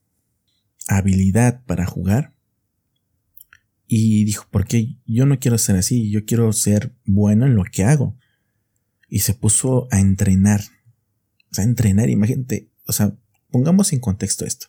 habilidad 0.89 1.63
para 1.67 1.87
jugar 1.87 2.35
y 3.93 4.25
dijo, 4.25 4.47
porque 4.53 4.99
yo 5.05 5.27
no 5.27 5.41
quiero 5.41 5.59
ser 5.59 5.75
así, 5.75 6.13
yo 6.13 6.25
quiero 6.25 6.53
ser 6.53 6.95
bueno 7.05 7.47
en 7.47 7.57
lo 7.57 7.65
que 7.65 7.83
hago. 7.83 8.17
Y 9.09 9.19
se 9.19 9.35
puso 9.35 9.89
a 9.91 9.99
entrenar. 9.99 10.61
O 11.51 11.55
sea, 11.55 11.65
entrenar, 11.65 12.09
imagínate, 12.09 12.71
o 12.87 12.93
sea, 12.93 13.19
pongamos 13.51 13.93
en 13.93 13.99
contexto 13.99 14.45
esto. 14.45 14.69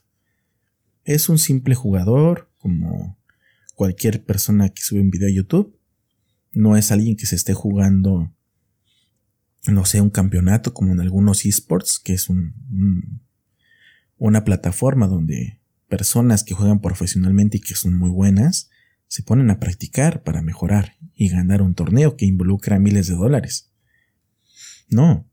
Es 1.03 1.29
un 1.29 1.38
simple 1.38 1.75
jugador, 1.75 2.51
como 2.58 3.17
cualquier 3.75 4.24
persona 4.24 4.70
que 4.70 4.84
sube 4.84 5.01
un 5.01 5.10
video 5.10 5.27
a 5.27 5.31
YouTube. 5.31 5.79
No 6.51 6.77
es 6.77 6.91
alguien 6.91 7.15
que 7.15 7.25
se 7.25 7.36
esté 7.36 7.53
jugando, 7.53 8.34
no 9.67 9.86
sé, 9.86 10.01
un 10.01 10.10
campeonato 10.10 10.74
como 10.74 10.91
en 10.91 11.00
algunos 11.00 11.46
esports, 11.46 12.00
que 12.00 12.13
es 12.13 12.29
un, 12.29 13.22
una 14.17 14.43
plataforma 14.43 15.08
donde 15.08 15.60
personas 15.88 16.43
que 16.43 16.53
juegan 16.53 16.79
profesionalmente 16.79 17.58
y 17.58 17.62
que 17.62 17.75
son 17.75 17.98
muy 17.98 18.10
buenas, 18.10 18.70
se 19.08 19.24
ponen 19.24 19.50
a 19.50 19.60
practicar 19.60 20.24
para 20.24 20.41
mejorar 20.41 20.96
y 21.15 21.29
ganar 21.29 21.62
un 21.62 21.74
torneo 21.74 22.15
que 22.15 22.25
involucra 22.25 22.79
miles 22.79 23.08
de 23.08 23.15
dólares. 23.15 23.74
No, 24.88 25.29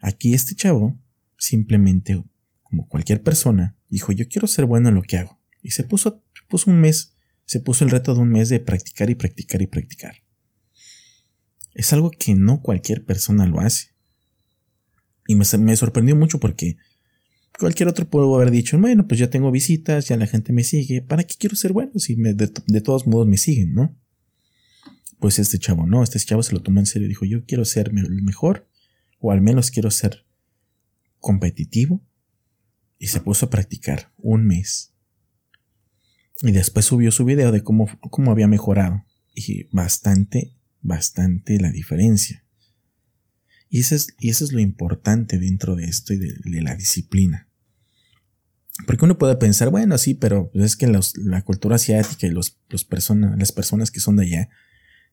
aquí 0.00 0.34
este 0.34 0.54
chavo 0.54 0.98
simplemente, 1.36 2.22
como 2.62 2.88
cualquier 2.88 3.22
persona, 3.22 3.77
dijo 3.88 4.12
yo 4.12 4.28
quiero 4.28 4.46
ser 4.46 4.64
bueno 4.64 4.88
en 4.88 4.94
lo 4.94 5.02
que 5.02 5.18
hago. 5.18 5.40
Y 5.62 5.70
se 5.70 5.84
puso, 5.84 6.22
puso 6.48 6.70
un 6.70 6.80
mes, 6.80 7.16
se 7.44 7.60
puso 7.60 7.84
el 7.84 7.90
reto 7.90 8.14
de 8.14 8.20
un 8.20 8.30
mes 8.30 8.48
de 8.48 8.60
practicar 8.60 9.10
y 9.10 9.14
practicar 9.14 9.62
y 9.62 9.66
practicar. 9.66 10.16
Es 11.74 11.92
algo 11.92 12.10
que 12.10 12.34
no 12.34 12.60
cualquier 12.60 13.04
persona 13.04 13.46
lo 13.46 13.60
hace. 13.60 13.90
Y 15.26 15.36
me, 15.36 15.44
sorprendió 15.76 16.16
mucho 16.16 16.40
porque 16.40 16.78
Cualquier 17.58 17.88
otro 17.88 18.08
puedo 18.08 18.36
haber 18.36 18.52
dicho, 18.52 18.78
bueno, 18.78 19.08
pues 19.08 19.18
ya 19.18 19.30
tengo 19.30 19.50
visitas, 19.50 20.06
ya 20.06 20.16
la 20.16 20.28
gente 20.28 20.52
me 20.52 20.62
sigue, 20.62 21.02
¿para 21.02 21.24
qué 21.24 21.34
quiero 21.36 21.56
ser 21.56 21.72
bueno 21.72 21.98
si 21.98 22.14
de, 22.14 22.80
todos 22.80 23.08
modos 23.08 23.26
me 23.26 23.36
siguen, 23.36 23.74
no? 23.74 23.96
Pues 25.18 25.40
este 25.40 25.58
chavo 25.58 25.84
no, 25.84 26.04
este 26.04 26.20
chavo 26.20 26.44
se 26.44 26.52
lo 26.52 26.62
tomó 26.62 26.78
en 26.78 26.86
serio 26.86 27.08
dijo, 27.08 27.24
yo 27.24 27.44
quiero 27.46 27.64
ser 27.64 27.88
el 27.88 28.22
mejor, 28.22 28.68
o 29.18 29.32
al 29.32 29.40
menos 29.40 29.72
quiero 29.72 29.90
ser 29.90 30.24
competitivo, 31.18 32.00
y 32.98 33.08
se 33.08 33.20
puso 33.20 33.46
a 33.46 33.50
practicar 33.50 34.12
un 34.16 34.46
mes. 34.46 34.92
Y 36.42 36.52
después 36.52 36.84
subió 36.84 37.10
su 37.10 37.24
video 37.24 37.52
de 37.52 37.62
cómo, 37.62 37.88
cómo 38.10 38.30
había 38.30 38.48
mejorado, 38.48 39.04
y 39.34 39.64
bastante, 39.74 40.54
bastante 40.80 41.60
la 41.60 41.70
diferencia. 41.70 42.44
Y 43.68 43.80
eso 43.80 43.94
es, 43.94 44.14
y 44.18 44.30
eso 44.30 44.44
es 44.44 44.52
lo 44.52 44.60
importante 44.60 45.38
dentro 45.38 45.76
de 45.76 45.84
esto 45.84 46.12
y 46.14 46.18
de 46.18 46.62
la 46.62 46.74
disciplina. 46.74 47.48
Porque 48.86 49.04
uno 49.04 49.18
puede 49.18 49.36
pensar, 49.36 49.70
bueno, 49.70 49.98
sí, 49.98 50.14
pero 50.14 50.50
es 50.54 50.76
que 50.76 50.86
la 50.86 51.42
cultura 51.42 51.76
asiática 51.76 52.26
y 52.26 52.30
los, 52.30 52.56
personas, 52.88 53.36
las 53.38 53.52
personas 53.52 53.90
que 53.90 54.00
son 54.00 54.16
de 54.16 54.26
allá 54.26 54.48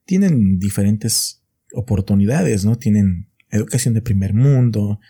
tienen 0.04 0.58
diferentes 0.58 1.42
oportunidades, 1.72 2.64
¿no? 2.64 2.78
Tienen 2.78 3.28
educación 3.50 3.94
de 3.94 4.02
primer 4.02 4.34
mundo, 4.34 5.00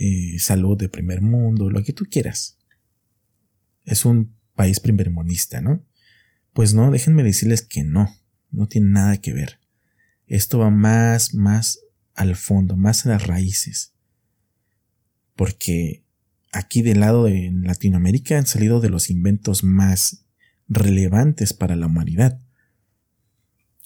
eh, 0.00 0.38
salud 0.38 0.78
de 0.78 0.88
primer 0.88 1.22
mundo, 1.22 1.70
lo 1.70 1.82
que 1.82 1.92
tú 1.92 2.04
quieras. 2.08 2.56
Es 3.84 4.04
un 4.04 4.36
país 4.54 4.78
primermonista, 4.78 5.60
¿no? 5.60 5.84
Pues 6.52 6.72
no, 6.72 6.92
déjenme 6.92 7.24
decirles 7.24 7.62
que 7.62 7.82
no, 7.82 8.08
no 8.52 8.68
tiene 8.68 8.90
nada 8.90 9.16
que 9.16 9.32
ver. 9.32 9.58
Esto 10.28 10.60
va 10.60 10.70
más, 10.70 11.34
más 11.34 11.80
al 12.14 12.36
fondo, 12.36 12.76
más 12.76 13.06
a 13.06 13.08
las 13.08 13.26
raíces. 13.26 13.92
Porque 15.34 16.04
aquí 16.52 16.82
del 16.82 17.00
lado 17.00 17.24
de 17.24 17.50
Latinoamérica 17.52 18.38
han 18.38 18.46
salido 18.46 18.80
de 18.80 18.90
los 18.90 19.10
inventos 19.10 19.64
más 19.64 20.26
relevantes 20.68 21.54
para 21.54 21.74
la 21.74 21.86
humanidad. 21.86 22.40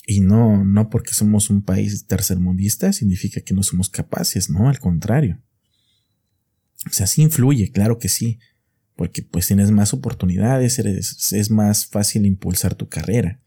Y 0.06 0.20
no, 0.20 0.62
no 0.62 0.90
porque 0.90 1.14
somos 1.14 1.48
un 1.48 1.62
país 1.62 2.06
tercermundista 2.06 2.92
significa 2.92 3.40
que 3.40 3.54
no 3.54 3.62
somos 3.62 3.88
capaces, 3.88 4.50
no, 4.50 4.68
al 4.68 4.78
contrario. 4.78 5.40
O 6.86 6.92
sea, 6.92 7.06
sí 7.06 7.22
influye, 7.22 7.70
claro 7.70 7.98
que 7.98 8.08
sí, 8.08 8.38
porque 8.96 9.22
pues 9.22 9.46
tienes 9.46 9.70
más 9.70 9.94
oportunidades, 9.94 10.78
es 10.78 11.50
más 11.50 11.86
fácil 11.86 12.26
impulsar 12.26 12.74
tu 12.74 12.88
carrera. 12.88 13.40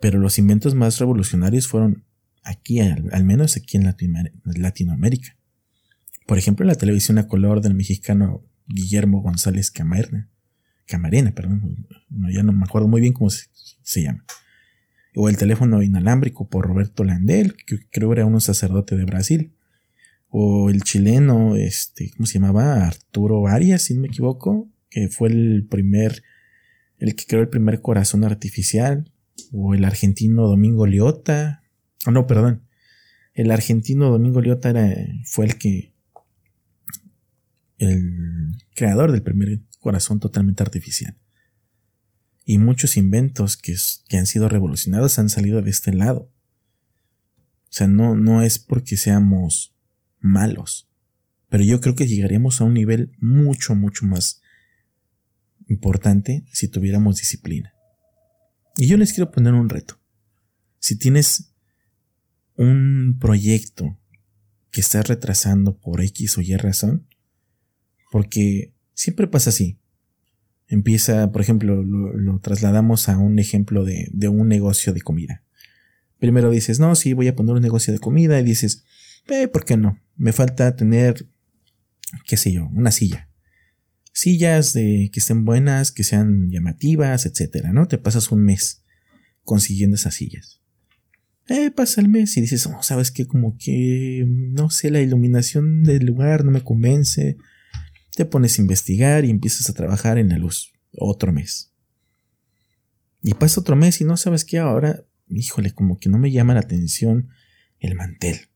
Pero 0.00 0.18
los 0.18 0.38
inventos 0.38 0.74
más 0.74 0.98
revolucionarios 0.98 1.68
fueron 1.68 2.04
aquí, 2.42 2.80
al, 2.80 3.24
menos 3.24 3.56
aquí 3.56 3.76
en 3.76 3.94
Latinoamérica. 4.44 5.36
Por 6.26 6.38
ejemplo, 6.38 6.64
la 6.66 6.74
televisión 6.74 7.18
a 7.18 7.28
color 7.28 7.60
del 7.60 7.74
mexicano 7.74 8.44
Guillermo 8.66 9.20
González 9.20 9.70
Camarena. 9.70 10.30
Camarena, 10.86 11.32
perdón. 11.32 11.86
No, 12.08 12.30
ya 12.30 12.42
no 12.42 12.52
me 12.52 12.64
acuerdo 12.64 12.88
muy 12.88 13.00
bien 13.00 13.12
cómo 13.12 13.30
se, 13.30 14.02
llama. 14.02 14.24
O 15.14 15.28
el 15.28 15.36
teléfono 15.36 15.82
inalámbrico 15.82 16.48
por 16.48 16.66
Roberto 16.66 17.04
Landel, 17.04 17.56
que 17.66 17.78
creo 17.90 18.12
era 18.12 18.26
un 18.26 18.40
sacerdote 18.40 18.96
de 18.96 19.04
Brasil. 19.04 19.53
O 20.36 20.68
el 20.68 20.82
chileno, 20.82 21.54
este, 21.54 22.10
¿cómo 22.10 22.26
se 22.26 22.40
llamaba? 22.40 22.88
Arturo 22.88 23.46
Arias, 23.46 23.82
si 23.82 23.94
no 23.94 24.00
me 24.00 24.08
equivoco, 24.08 24.68
que 24.90 25.08
fue 25.08 25.28
el 25.28 25.64
primer, 25.70 26.24
el 26.98 27.14
que 27.14 27.24
creó 27.24 27.40
el 27.40 27.48
primer 27.48 27.80
corazón 27.80 28.24
artificial. 28.24 29.12
O 29.52 29.74
el 29.74 29.84
argentino 29.84 30.48
Domingo 30.48 30.88
Liota. 30.88 31.62
Oh, 32.04 32.10
no, 32.10 32.26
perdón. 32.26 32.66
El 33.32 33.52
argentino 33.52 34.10
Domingo 34.10 34.40
Liota 34.40 34.70
era, 34.70 34.92
fue 35.24 35.44
el 35.44 35.56
que 35.56 35.94
el 37.78 38.56
creador 38.74 39.12
del 39.12 39.22
primer 39.22 39.60
corazón 39.78 40.18
totalmente 40.18 40.64
artificial. 40.64 41.16
Y 42.44 42.58
muchos 42.58 42.96
inventos 42.96 43.56
que, 43.56 43.76
que, 44.08 44.16
han 44.16 44.26
sido 44.26 44.48
revolucionados 44.48 45.16
han 45.20 45.28
salido 45.28 45.62
de 45.62 45.70
este 45.70 45.92
lado. 45.92 46.28
O 47.36 47.70
sea, 47.70 47.86
no, 47.86 48.16
no 48.16 48.42
es 48.42 48.58
porque 48.58 48.96
seamos 48.96 49.73
malos, 50.24 50.88
pero 51.48 51.62
yo 51.62 51.80
creo 51.80 51.94
que 51.94 52.06
llegaríamos 52.06 52.60
a 52.60 52.64
un 52.64 52.74
nivel 52.74 53.12
mucho, 53.20 53.74
mucho 53.74 54.06
más 54.06 54.40
importante 55.68 56.44
si 56.50 56.68
tuviéramos 56.68 57.16
disciplina. 57.16 57.74
Y 58.76 58.86
yo 58.86 58.96
les 58.96 59.12
quiero 59.12 59.30
poner 59.30 59.54
un 59.54 59.68
reto. 59.68 60.00
Si 60.78 60.98
tienes 60.98 61.54
un 62.56 63.18
proyecto 63.20 63.98
que 64.70 64.80
estás 64.80 65.06
retrasando 65.06 65.78
por 65.78 66.00
X 66.00 66.38
o 66.38 66.40
Y 66.40 66.56
razón, 66.56 67.06
porque 68.10 68.74
siempre 68.94 69.28
pasa 69.28 69.50
así. 69.50 69.78
Empieza, 70.66 71.30
por 71.30 71.42
ejemplo, 71.42 71.82
lo, 71.82 72.40
trasladamos 72.40 73.08
a 73.08 73.18
un 73.18 73.38
ejemplo 73.38 73.84
de, 73.84 74.08
de, 74.12 74.28
un 74.28 74.48
negocio 74.48 74.92
de 74.92 75.02
comida. 75.02 75.44
Primero 76.18 76.50
dices, 76.50 76.80
no, 76.80 76.94
sí, 76.94 77.12
voy 77.12 77.28
a 77.28 77.36
poner 77.36 77.54
un 77.54 77.62
negocio 77.62 77.92
de 77.92 77.98
comida 77.98 78.40
y 78.40 78.44
dices, 78.44 78.84
eh, 79.28 79.46
¿por 79.48 79.64
qué 79.64 79.76
no? 79.76 80.00
Me 80.16 80.32
falta 80.32 80.76
tener, 80.76 81.26
qué 82.26 82.36
sé 82.36 82.52
yo, 82.52 82.68
una 82.72 82.90
silla. 82.90 83.28
Sillas 84.12 84.72
de 84.72 85.10
que 85.12 85.20
estén 85.20 85.44
buenas, 85.44 85.90
que 85.90 86.04
sean 86.04 86.50
llamativas, 86.50 87.26
etcétera, 87.26 87.72
¿no? 87.72 87.88
Te 87.88 87.98
pasas 87.98 88.30
un 88.30 88.44
mes 88.44 88.84
consiguiendo 89.42 89.96
esas 89.96 90.14
sillas. 90.14 90.60
Eh, 91.48 91.70
pasa 91.70 92.00
el 92.00 92.08
mes 92.08 92.36
y 92.36 92.40
dices, 92.40 92.66
oh, 92.66 92.82
sabes 92.82 93.10
que 93.10 93.26
como 93.26 93.56
que, 93.58 94.24
no 94.26 94.70
sé, 94.70 94.90
la 94.90 95.00
iluminación 95.00 95.82
del 95.82 96.06
lugar 96.06 96.44
no 96.44 96.50
me 96.50 96.62
convence. 96.62 97.36
Te 98.16 98.24
pones 98.24 98.58
a 98.58 98.62
investigar 98.62 99.24
y 99.24 99.30
empiezas 99.30 99.68
a 99.68 99.74
trabajar 99.74 100.16
en 100.18 100.30
la 100.30 100.38
luz. 100.38 100.72
Otro 100.92 101.32
mes. 101.32 101.72
Y 103.22 103.34
pasa 103.34 103.60
otro 103.60 103.76
mes 103.76 104.00
y 104.00 104.04
no 104.04 104.16
sabes 104.16 104.44
qué 104.44 104.58
ahora, 104.58 105.04
híjole, 105.28 105.72
como 105.72 105.98
que 105.98 106.08
no 106.08 106.18
me 106.18 106.30
llama 106.30 106.54
la 106.54 106.60
atención 106.60 107.28
el 107.78 107.94
mantel. 107.94 108.48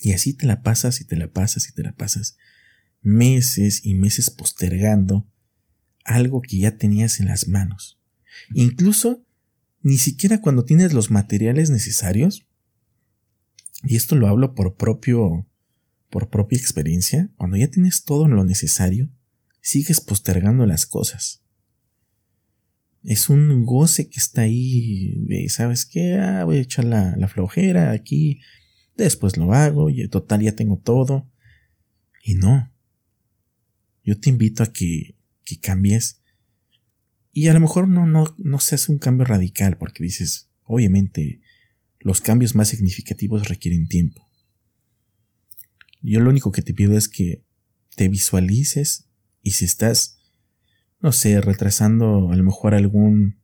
Y 0.00 0.12
así 0.12 0.32
te 0.32 0.46
la 0.46 0.62
pasas 0.62 1.00
y 1.00 1.04
te 1.04 1.16
la 1.16 1.28
pasas 1.28 1.68
y 1.68 1.72
te 1.72 1.82
la 1.82 1.92
pasas. 1.92 2.36
Meses 3.02 3.84
y 3.84 3.94
meses 3.94 4.30
postergando 4.30 5.28
algo 6.04 6.40
que 6.40 6.58
ya 6.58 6.76
tenías 6.76 7.20
en 7.20 7.26
las 7.26 7.48
manos. 7.48 8.00
Incluso 8.54 9.24
ni 9.82 9.98
siquiera 9.98 10.40
cuando 10.40 10.64
tienes 10.64 10.92
los 10.92 11.10
materiales 11.10 11.70
necesarios, 11.70 12.46
y 13.82 13.96
esto 13.96 14.16
lo 14.16 14.28
hablo 14.28 14.54
por 14.54 14.76
propio, 14.76 15.46
por 16.10 16.28
propia 16.28 16.58
experiencia, 16.58 17.30
cuando 17.36 17.56
ya 17.56 17.68
tienes 17.68 18.04
todo 18.04 18.28
lo 18.28 18.44
necesario, 18.44 19.10
sigues 19.60 20.00
postergando 20.00 20.66
las 20.66 20.86
cosas. 20.86 21.42
Es 23.02 23.30
un 23.30 23.64
goce 23.64 24.10
que 24.10 24.18
está 24.18 24.42
ahí 24.42 25.14
de, 25.26 25.48
¿sabes 25.48 25.86
qué? 25.86 26.16
Ah, 26.16 26.44
voy 26.44 26.58
a 26.58 26.62
echar 26.62 26.84
la, 26.84 27.16
la 27.16 27.28
flojera 27.28 27.92
aquí, 27.92 28.40
después 29.04 29.36
lo 29.36 29.52
hago, 29.52 29.90
y 29.90 30.06
total 30.08 30.42
ya 30.42 30.52
tengo 30.52 30.78
todo. 30.78 31.30
Y 32.24 32.34
no. 32.34 32.72
Yo 34.04 34.18
te 34.18 34.30
invito 34.30 34.62
a 34.62 34.72
que, 34.72 35.16
que 35.44 35.58
cambies 35.58 36.20
y 37.32 37.48
a 37.48 37.54
lo 37.54 37.60
mejor 37.60 37.88
no, 37.88 38.06
no, 38.06 38.34
no 38.38 38.58
se 38.58 38.74
hace 38.74 38.90
un 38.90 38.98
cambio 38.98 39.24
radical 39.24 39.78
porque 39.78 40.02
dices, 40.02 40.50
obviamente, 40.64 41.40
los 42.00 42.20
cambios 42.20 42.54
más 42.54 42.68
significativos 42.68 43.48
requieren 43.48 43.86
tiempo. 43.86 44.28
Yo 46.02 46.20
lo 46.20 46.30
único 46.30 46.50
que 46.50 46.62
te 46.62 46.74
pido 46.74 46.96
es 46.96 47.08
que 47.08 47.44
te 47.94 48.08
visualices 48.08 49.08
y 49.42 49.52
si 49.52 49.64
estás, 49.64 50.18
no 51.00 51.12
sé, 51.12 51.40
retrasando 51.40 52.30
a 52.32 52.36
lo 52.36 52.42
mejor 52.42 52.74
algún 52.74 53.38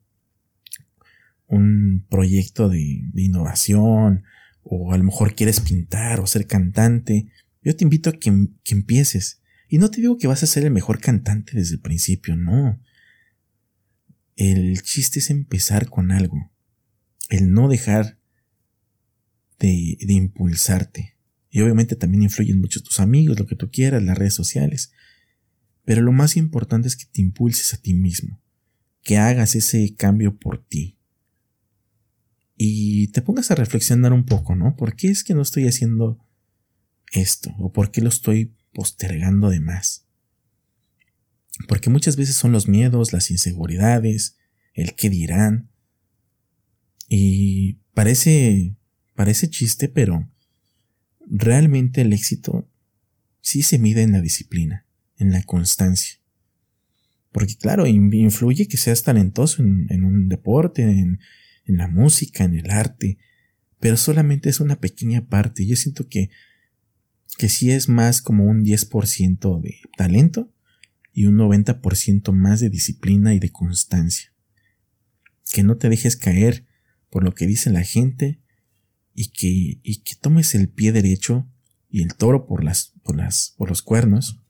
un 1.48 2.04
proyecto 2.10 2.68
de, 2.68 3.02
de 3.12 3.22
innovación 3.22 4.24
o 4.68 4.92
a 4.92 4.98
lo 4.98 5.04
mejor 5.04 5.34
quieres 5.34 5.60
pintar 5.60 6.20
o 6.20 6.26
ser 6.26 6.46
cantante, 6.46 7.30
yo 7.62 7.76
te 7.76 7.84
invito 7.84 8.10
a 8.10 8.12
que, 8.14 8.48
que 8.64 8.74
empieces. 8.74 9.40
Y 9.68 9.78
no 9.78 9.90
te 9.90 10.00
digo 10.00 10.18
que 10.18 10.26
vas 10.26 10.42
a 10.42 10.46
ser 10.46 10.64
el 10.64 10.72
mejor 10.72 11.00
cantante 11.00 11.52
desde 11.54 11.74
el 11.76 11.80
principio, 11.80 12.36
no. 12.36 12.80
El 14.34 14.82
chiste 14.82 15.20
es 15.20 15.30
empezar 15.30 15.88
con 15.88 16.10
algo. 16.10 16.50
El 17.28 17.52
no 17.52 17.68
dejar 17.68 18.18
de, 19.58 19.96
de 20.00 20.12
impulsarte. 20.12 21.16
Y 21.48 21.60
obviamente 21.60 21.96
también 21.96 22.24
influyen 22.24 22.60
mucho 22.60 22.82
tus 22.82 23.00
amigos, 23.00 23.38
lo 23.38 23.46
que 23.46 23.56
tú 23.56 23.70
quieras, 23.70 24.02
las 24.02 24.18
redes 24.18 24.34
sociales. 24.34 24.92
Pero 25.84 26.02
lo 26.02 26.12
más 26.12 26.36
importante 26.36 26.88
es 26.88 26.96
que 26.96 27.06
te 27.06 27.22
impulses 27.22 27.72
a 27.72 27.78
ti 27.78 27.94
mismo. 27.94 28.42
Que 29.02 29.18
hagas 29.18 29.54
ese 29.54 29.94
cambio 29.94 30.36
por 30.36 30.64
ti. 30.64 30.95
Y 32.56 33.08
te 33.08 33.22
pongas 33.22 33.50
a 33.50 33.54
reflexionar 33.54 34.12
un 34.12 34.24
poco, 34.24 34.54
¿no? 34.54 34.76
¿Por 34.76 34.96
qué 34.96 35.08
es 35.08 35.24
que 35.24 35.34
no 35.34 35.42
estoy 35.42 35.66
haciendo 35.68 36.18
esto? 37.12 37.54
¿O 37.58 37.72
por 37.72 37.90
qué 37.90 38.00
lo 38.00 38.08
estoy 38.08 38.54
postergando 38.72 39.50
de 39.50 39.60
más? 39.60 40.06
Porque 41.68 41.90
muchas 41.90 42.16
veces 42.16 42.36
son 42.36 42.52
los 42.52 42.68
miedos, 42.68 43.12
las 43.12 43.30
inseguridades, 43.30 44.36
el 44.74 44.94
qué 44.94 45.10
dirán. 45.10 45.70
Y 47.08 47.74
parece, 47.94 48.76
parece 49.14 49.48
chiste, 49.50 49.88
pero 49.88 50.30
realmente 51.26 52.02
el 52.02 52.12
éxito 52.12 52.68
sí 53.40 53.62
se 53.62 53.78
mide 53.78 54.02
en 54.02 54.12
la 54.12 54.20
disciplina, 54.20 54.86
en 55.18 55.30
la 55.30 55.42
constancia. 55.42 56.18
Porque 57.32 57.56
claro, 57.56 57.86
influye 57.86 58.66
que 58.66 58.76
seas 58.78 59.02
talentoso 59.02 59.62
en, 59.62 60.04
un 60.04 60.28
deporte, 60.28 60.82
en, 60.82 61.20
en 61.66 61.76
la 61.76 61.88
música, 61.88 62.44
en 62.44 62.54
el 62.54 62.70
arte, 62.70 63.18
pero 63.80 63.96
solamente 63.96 64.48
es 64.48 64.60
una 64.60 64.80
pequeña 64.80 65.26
parte. 65.26 65.66
Yo 65.66 65.76
siento 65.76 66.08
que, 66.08 66.30
que 67.36 67.48
sí 67.48 67.70
es 67.70 67.88
más 67.88 68.22
como 68.22 68.44
un 68.44 68.64
10% 68.64 69.60
de 69.60 69.80
talento 69.96 70.52
y 71.12 71.26
un 71.26 71.36
90% 71.36 72.32
más 72.32 72.60
de 72.60 72.70
disciplina 72.70 73.34
y 73.34 73.38
de 73.38 73.50
constancia. 73.50 74.32
Que 75.52 75.62
no 75.62 75.76
te 75.76 75.88
dejes 75.88 76.16
caer 76.16 76.66
por 77.10 77.24
lo 77.24 77.34
que 77.34 77.46
dice 77.46 77.70
la 77.70 77.82
gente 77.82 78.40
y 79.14 79.28
que, 79.28 79.80
y 79.82 80.02
que 80.02 80.14
tomes 80.14 80.54
el 80.54 80.68
pie 80.68 80.92
derecho 80.92 81.48
y 81.88 82.02
el 82.02 82.14
toro 82.14 82.46
por 82.46 82.64
las, 82.64 82.92
por 83.02 83.16
las, 83.16 83.54
por 83.56 83.68
los 83.68 83.82
cuernos 83.82 84.42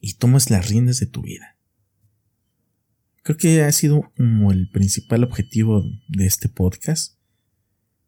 y 0.00 0.14
tomes 0.14 0.50
las 0.50 0.68
riendas 0.68 0.98
de 0.98 1.06
tu 1.06 1.22
vida. 1.22 1.56
Creo 3.22 3.36
que 3.36 3.62
ha 3.62 3.70
sido 3.70 4.12
como 4.16 4.50
el 4.50 4.68
principal 4.70 5.22
objetivo 5.22 5.84
de 6.08 6.26
este 6.26 6.48
podcast, 6.48 7.18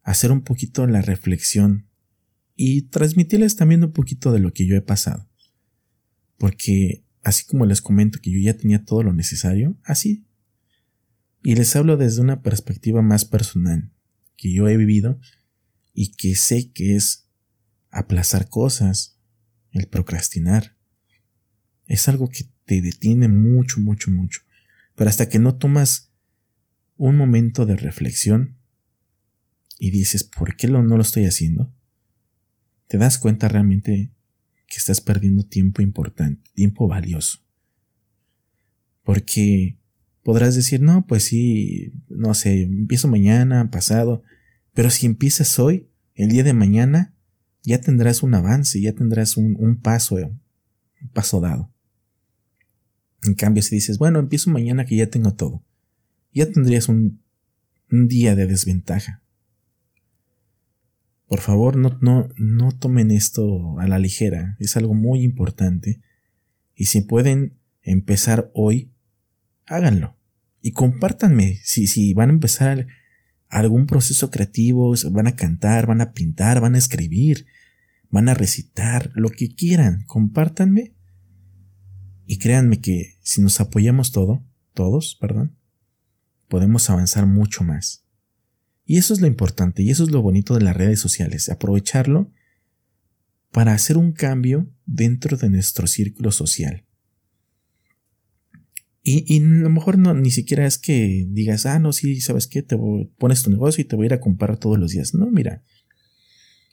hacer 0.02 0.32
un 0.32 0.42
poquito 0.42 0.86
la 0.86 1.02
reflexión 1.02 1.88
y 2.56 2.82
transmitirles 2.82 3.56
también 3.56 3.84
un 3.84 3.92
poquito 3.92 4.32
de 4.32 4.40
lo 4.40 4.52
que 4.52 4.66
yo 4.66 4.76
he 4.76 4.82
pasado. 4.82 5.28
Porque 6.36 7.04
así 7.22 7.44
como 7.46 7.64
les 7.64 7.80
comento 7.80 8.18
que 8.20 8.30
yo 8.30 8.38
ya 8.40 8.56
tenía 8.56 8.84
todo 8.84 9.02
lo 9.02 9.12
necesario, 9.12 9.78
así. 9.84 10.26
Y 11.42 11.54
les 11.54 11.74
hablo 11.76 11.96
desde 11.96 12.20
una 12.20 12.42
perspectiva 12.42 13.00
más 13.00 13.24
personal, 13.24 13.92
que 14.36 14.52
yo 14.52 14.68
he 14.68 14.76
vivido 14.76 15.20
y 15.92 16.12
que 16.12 16.34
sé 16.34 16.72
que 16.72 16.96
es 16.96 17.28
aplazar 17.90 18.48
cosas, 18.48 19.20
el 19.70 19.86
procrastinar. 19.86 20.76
Es 21.86 22.08
algo 22.08 22.28
que 22.28 22.50
te 22.64 22.82
detiene 22.82 23.28
mucho, 23.28 23.80
mucho, 23.80 24.10
mucho. 24.10 24.40
Pero 24.94 25.10
hasta 25.10 25.28
que 25.28 25.38
no 25.38 25.56
tomas 25.56 26.12
un 26.96 27.16
momento 27.16 27.66
de 27.66 27.76
reflexión 27.76 28.56
y 29.78 29.90
dices, 29.90 30.24
¿por 30.24 30.56
qué 30.56 30.68
no 30.68 30.82
lo 30.82 31.02
estoy 31.02 31.24
haciendo? 31.24 31.74
Te 32.86 32.98
das 32.98 33.18
cuenta 33.18 33.48
realmente 33.48 34.12
que 34.68 34.76
estás 34.76 35.00
perdiendo 35.00 35.44
tiempo 35.44 35.82
importante, 35.82 36.50
tiempo 36.54 36.88
valioso. 36.88 37.40
Porque 39.02 39.78
podrás 40.22 40.54
decir, 40.54 40.80
no, 40.80 41.06
pues 41.06 41.24
sí, 41.24 41.92
no 42.08 42.34
sé, 42.34 42.62
empiezo 42.62 43.08
mañana, 43.08 43.70
pasado, 43.70 44.22
pero 44.72 44.90
si 44.90 45.06
empiezas 45.06 45.58
hoy, 45.58 45.88
el 46.14 46.28
día 46.28 46.44
de 46.44 46.54
mañana, 46.54 47.14
ya 47.62 47.80
tendrás 47.80 48.22
un 48.22 48.34
avance, 48.34 48.80
ya 48.80 48.92
tendrás 48.92 49.36
un, 49.36 49.80
paso, 49.80 50.16
un 50.16 51.08
paso 51.12 51.40
dado. 51.40 51.73
En 53.24 53.34
cambio, 53.34 53.62
si 53.62 53.76
dices, 53.76 53.98
bueno, 53.98 54.18
empiezo 54.18 54.50
mañana 54.50 54.84
que 54.84 54.96
ya 54.96 55.08
tengo 55.08 55.34
todo, 55.34 55.62
ya 56.32 56.50
tendrías 56.50 56.88
un 56.88 57.20
día 57.90 58.34
de 58.36 58.46
desventaja. 58.46 59.24
Por 61.26 61.40
favor, 61.40 61.76
no, 61.76 61.98
no, 62.00 62.28
no 62.36 62.72
tomen 62.72 63.10
esto 63.10 63.78
a 63.80 63.88
la 63.88 63.98
ligera, 63.98 64.56
es 64.60 64.76
algo 64.76 64.94
muy 64.94 65.22
importante. 65.22 66.00
Y 66.76 66.86
si 66.86 67.00
pueden 67.00 67.54
empezar 67.82 68.50
hoy, 68.54 68.92
háganlo. 69.66 70.16
Y 70.60 70.72
compártanme 70.72 71.60
si, 71.62 71.86
si 71.86 72.14
van 72.14 72.30
a 72.30 72.34
empezar 72.34 72.86
algún 73.48 73.86
proceso 73.86 74.30
creativo, 74.30 74.94
van 75.10 75.26
a 75.26 75.36
cantar, 75.36 75.86
van 75.86 76.00
a 76.00 76.12
pintar, 76.12 76.60
van 76.60 76.74
a 76.74 76.78
escribir, 76.78 77.46
van 78.10 78.28
a 78.28 78.34
recitar, 78.34 79.10
lo 79.14 79.30
que 79.30 79.54
quieran, 79.54 80.04
compártanme. 80.06 80.93
Y 82.26 82.38
créanme 82.38 82.80
que 82.80 83.18
si 83.22 83.40
nos 83.40 83.60
apoyamos 83.60 84.12
todo, 84.12 84.44
todos, 84.72 85.16
perdón, 85.20 85.56
podemos 86.48 86.88
avanzar 86.90 87.26
mucho 87.26 87.64
más. 87.64 88.04
Y 88.86 88.98
eso 88.98 89.14
es 89.14 89.20
lo 89.20 89.26
importante 89.26 89.82
y 89.82 89.90
eso 89.90 90.04
es 90.04 90.10
lo 90.10 90.22
bonito 90.22 90.54
de 90.54 90.62
las 90.62 90.76
redes 90.76 91.00
sociales, 91.00 91.48
aprovecharlo 91.48 92.30
para 93.50 93.72
hacer 93.72 93.96
un 93.96 94.12
cambio 94.12 94.68
dentro 94.84 95.36
de 95.36 95.48
nuestro 95.48 95.86
círculo 95.86 96.32
social. 96.32 96.84
Y, 99.06 99.38
a 99.38 99.42
lo 99.42 99.68
mejor 99.68 99.98
no, 99.98 100.14
ni 100.14 100.30
siquiera 100.30 100.66
es 100.66 100.78
que 100.78 101.26
digas, 101.28 101.66
ah, 101.66 101.78
no, 101.78 101.92
sí, 101.92 102.20
sabes 102.22 102.46
qué, 102.46 102.62
te 102.62 102.76
pones 103.18 103.42
tu 103.42 103.50
negocio 103.50 103.82
y 103.82 103.84
te 103.84 103.96
voy 103.96 104.04
a 104.04 104.06
ir 104.06 104.14
a 104.14 104.20
comprar 104.20 104.56
todos 104.58 104.78
los 104.78 104.92
días. 104.92 105.12
No, 105.12 105.30
mira, 105.30 105.62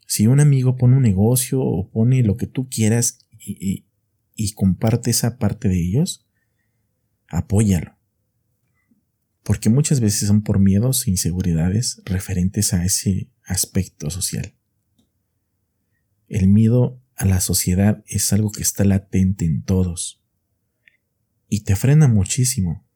si 0.08 0.28
un 0.28 0.40
amigo 0.40 0.78
pone 0.78 0.96
un 0.96 1.04
negocio 1.04 1.62
o 1.62 1.90
pone 1.90 2.24
lo 2.24 2.38
que 2.38 2.48
tú 2.48 2.70
quieras 2.70 3.20
y, 3.38 3.58
y 3.60 3.86
comparte 4.54 5.12
esa 5.12 5.38
parte 5.38 5.70
de 5.70 5.80
ellos, 5.80 6.26
apóyalo 7.28 8.02
porque 9.44 9.70
muchas 9.70 10.00
veces 10.00 10.28
son 10.28 10.44
por 10.44 10.60
miedos 10.60 11.08
e 11.08 11.12
inseguridades 11.12 12.02
referentes 12.06 12.74
a 12.74 12.86
ese 12.86 13.30
aspecto 13.44 14.10
social. 14.10 14.56
El 16.28 16.48
miedo 16.48 17.02
a 17.16 17.26
la 17.26 17.42
sociedad 17.42 18.04
es 18.08 18.32
algo 18.34 18.52
que 18.52 18.62
está 18.62 18.86
latente 18.86 19.46
en 19.46 19.64
todos. 19.64 20.24
Y 21.50 21.62
te 21.62 21.76
frena 21.76 22.08
muchísimo. 22.08 22.88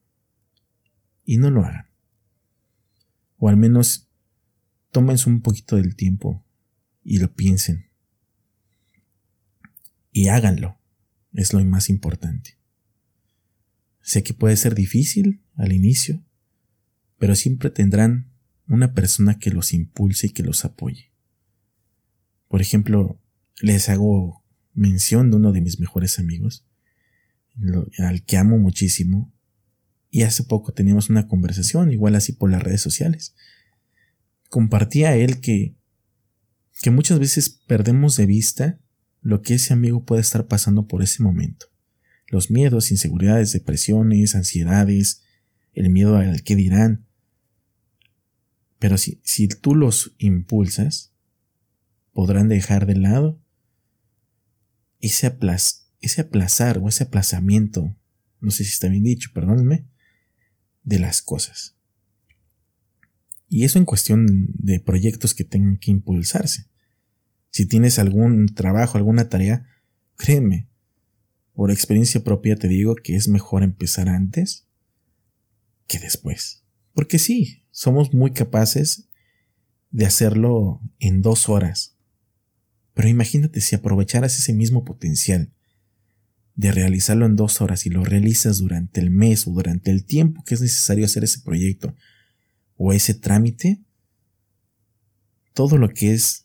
Y 1.26 1.38
no 1.38 1.50
lo 1.50 1.66
hagan. 1.66 1.90
O 3.38 3.50
al 3.50 3.58
menos 3.58 4.10
tómense 4.92 5.30
un 5.30 5.42
poquito 5.42 5.76
del 5.76 5.96
tiempo 5.96 6.46
y 7.04 7.18
lo 7.18 7.34
piensen. 7.34 7.90
Y 10.12 10.30
háganlo. 10.30 10.80
Es 11.36 11.54
lo 11.54 11.64
más 11.66 11.90
importante. 11.90 12.58
Sé 14.02 14.24
que 14.24 14.34
puede 14.34 14.56
ser 14.56 14.74
difícil 14.74 15.42
al 15.56 15.74
inicio, 15.74 16.24
pero 17.18 17.36
siempre 17.36 17.70
tendrán 17.70 18.32
una 18.68 18.94
persona 18.94 19.38
que 19.38 19.52
los 19.52 19.74
impulse 19.74 20.28
y 20.28 20.30
que 20.30 20.44
los 20.44 20.64
apoye. 20.64 21.12
Por 22.48 22.62
ejemplo, 22.62 23.22
les 23.62 23.90
hago 23.90 24.44
mención 24.74 25.30
de 25.30 25.38
uno 25.38 25.52
de 25.52 25.62
mis 25.62 25.80
mejores 25.80 26.20
amigos, 26.20 26.66
al 28.00 28.24
que 28.24 28.38
amo 28.38 28.58
muchísimo, 28.58 29.34
y 30.10 30.24
hace 30.24 30.44
poco 30.44 30.72
teníamos 30.72 31.10
una 31.10 31.28
conversación, 31.28 31.92
igual 31.92 32.16
así 32.16 32.32
por 32.32 32.50
las 32.50 32.64
redes 32.64 32.82
sociales. 32.82 33.36
Compartía 34.50 35.16
él 35.18 35.42
que, 35.42 35.76
que 36.82 36.92
muchas 36.92 37.20
veces 37.20 37.50
perdemos 37.50 38.16
de 38.16 38.26
vista 38.26 38.80
lo 39.26 39.42
que 39.42 39.56
ese 39.56 39.74
amigo 39.74 40.06
puede 40.06 40.22
estar 40.22 40.46
pasando 40.46 40.88
por 40.88 41.02
ese 41.02 41.24
momento. 41.24 41.66
Los 42.28 42.52
miedos, 42.52 42.92
inseguridades, 42.92 43.54
depresiones, 43.54 44.36
ansiedades, 44.36 45.24
el 45.74 45.90
miedo 45.90 46.16
al 46.18 46.44
que 46.44 46.56
dirán. 46.56 47.08
Pero 48.78 49.00
si, 49.00 49.20
si 49.24 49.48
tú 49.48 49.74
los 49.74 50.14
impulsas, 50.20 51.12
podrán 52.14 52.50
dejar 52.50 52.86
de 52.86 52.98
lado 52.98 53.42
ese, 55.00 55.36
ese 56.02 56.22
aplazar 56.22 56.78
o 56.78 56.88
ese 56.88 57.06
aplazamiento, 57.06 57.98
no 58.42 58.52
sé 58.52 58.64
si 58.64 58.74
está 58.74 58.90
bien 58.90 59.06
dicho, 59.06 59.32
perdónenme, 59.34 59.88
de 60.84 61.00
las 61.00 61.24
cosas. 61.24 61.76
Y 63.50 63.64
eso 63.64 63.80
en 63.80 63.86
cuestión 63.86 64.28
de 64.54 64.80
proyectos 64.80 65.34
que 65.34 65.46
tengan 65.46 65.78
que 65.78 65.90
impulsarse. 65.90 66.68
Si 67.56 67.66
tienes 67.66 68.00
algún 68.00 68.54
trabajo, 68.54 68.98
alguna 68.98 69.30
tarea, 69.30 69.66
créeme, 70.18 70.68
por 71.54 71.72
experiencia 71.72 72.22
propia 72.22 72.58
te 72.58 72.68
digo 72.68 72.96
que 72.96 73.16
es 73.16 73.30
mejor 73.30 73.64
empezar 73.64 74.10
antes 74.10 74.68
que 75.88 75.98
después. 76.00 76.66
Porque 76.92 77.18
sí, 77.18 77.64
somos 77.72 78.14
muy 78.14 78.32
capaces 78.34 79.08
de 79.90 80.06
hacerlo 80.06 80.82
en 81.00 81.22
dos 81.22 81.48
horas. 81.48 81.96
Pero 82.94 83.08
imagínate 83.08 83.62
si 83.62 83.74
aprovecharas 83.74 84.38
ese 84.38 84.52
mismo 84.52 84.84
potencial 84.84 85.54
de 86.56 86.74
realizarlo 86.74 87.26
en 87.26 87.38
dos 87.38 87.62
horas 87.62 87.86
y 87.86 87.90
lo 87.90 88.04
realizas 88.04 88.58
durante 88.58 89.00
el 89.00 89.12
mes 89.12 89.48
o 89.48 89.52
durante 89.52 89.92
el 89.92 90.04
tiempo 90.04 90.44
que 90.44 90.56
es 90.56 90.62
necesario 90.62 91.06
hacer 91.06 91.24
ese 91.24 91.40
proyecto 91.40 91.96
o 92.76 92.92
ese 92.92 93.14
trámite, 93.14 93.82
todo 95.54 95.78
lo 95.78 95.88
que 95.88 96.12
es 96.12 96.45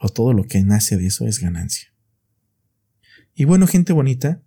o 0.00 0.08
todo 0.08 0.32
lo 0.32 0.44
que 0.44 0.64
nace 0.64 0.96
de 0.96 1.06
eso 1.06 1.26
es 1.26 1.38
ganancia. 1.38 1.92
Y 3.34 3.44
bueno, 3.44 3.66
gente 3.66 3.92
bonita, 3.92 4.42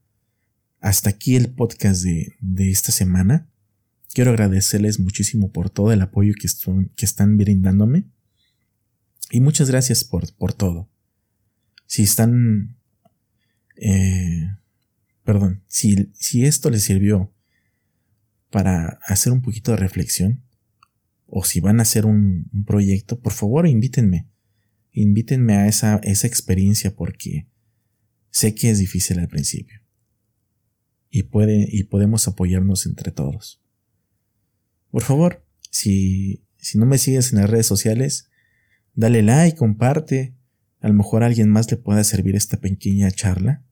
hasta 0.80 1.12
aquí 1.12 1.36
el 1.36 1.54
podcast 1.54 2.04
de, 2.04 2.72
esta 2.72 2.92
semana. 2.92 3.48
Quiero 4.14 4.32
agradecerles 4.32 5.00
muchísimo 5.00 5.52
por 5.52 5.70
todo 5.70 5.92
el 5.92 6.02
apoyo 6.02 6.34
que, 6.34 6.48
que 6.96 7.06
están 7.06 7.38
brindándome. 7.38 8.06
Y 9.30 9.42
muchas 9.42 9.70
gracias 9.70 10.04
por, 10.04 10.32
por 10.34 10.54
todo. 10.54 10.90
Si 11.86 12.04
están... 12.04 12.76
Eh, 13.76 14.56
perdón, 15.24 15.64
si, 15.68 16.12
si 16.14 16.46
esto 16.46 16.70
les 16.72 16.84
sirvió 16.84 17.32
para 18.50 19.00
hacer 19.06 19.32
un 19.32 19.42
poquito 19.42 19.72
de 19.72 19.78
reflexión, 19.78 20.44
o 21.28 21.44
si 21.44 21.60
van 21.60 21.80
a 21.80 21.84
hacer 21.84 22.06
un 22.06 22.50
proyecto, 22.66 23.20
por 23.20 23.34
favor 23.34 23.68
invítenme. 23.68 24.33
Invítenme 24.94 25.56
a 25.56 25.68
esa, 25.68 25.98
esa 26.04 26.28
experiencia 26.28 26.96
porque 26.96 27.48
Sé 28.34 28.56
que 28.56 28.72
es 28.72 28.80
difícil 28.80 29.20
al 29.20 29.28
principio. 29.28 29.80
Y, 31.12 31.24
puede, 31.24 31.68
y 31.70 31.84
podemos 31.84 32.28
apoyarnos 32.28 32.88
entre 32.88 33.12
todos. 33.12 33.62
Por 34.90 35.04
favor, 35.04 35.46
si, 35.70 36.44
si 36.58 36.80
no 36.80 36.88
me 36.88 36.98
sigues 36.98 37.32
en 37.32 37.42
las 37.42 37.50
redes 37.52 37.68
sociales, 37.68 38.32
dale 38.96 39.22
like, 39.22 39.56
comparte. 39.56 40.36
A 40.80 40.88
lo 40.88 40.96
mejor 40.96 41.22
a 41.22 41.28
alguien 41.28 41.48
más 41.48 41.70
le 41.70 41.78
pueda 41.78 42.04
servir 42.04 42.36
esta 42.36 42.60
pequeña 42.60 43.12
charla. 43.12 43.64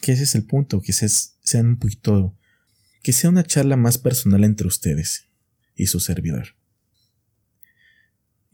Que 0.00 0.12
ese 0.12 0.22
es 0.22 0.34
el 0.34 0.46
punto, 0.46 0.80
que 0.80 0.94
sea 0.94 1.60
un 1.60 1.78
poquito, 1.78 2.38
que 3.02 3.12
sea 3.12 3.28
una 3.28 3.44
charla 3.44 3.76
más 3.76 3.98
personal 3.98 4.44
entre 4.44 4.66
ustedes 4.66 5.28
y 5.76 5.88
su 5.88 6.00
servidor. 6.00 6.56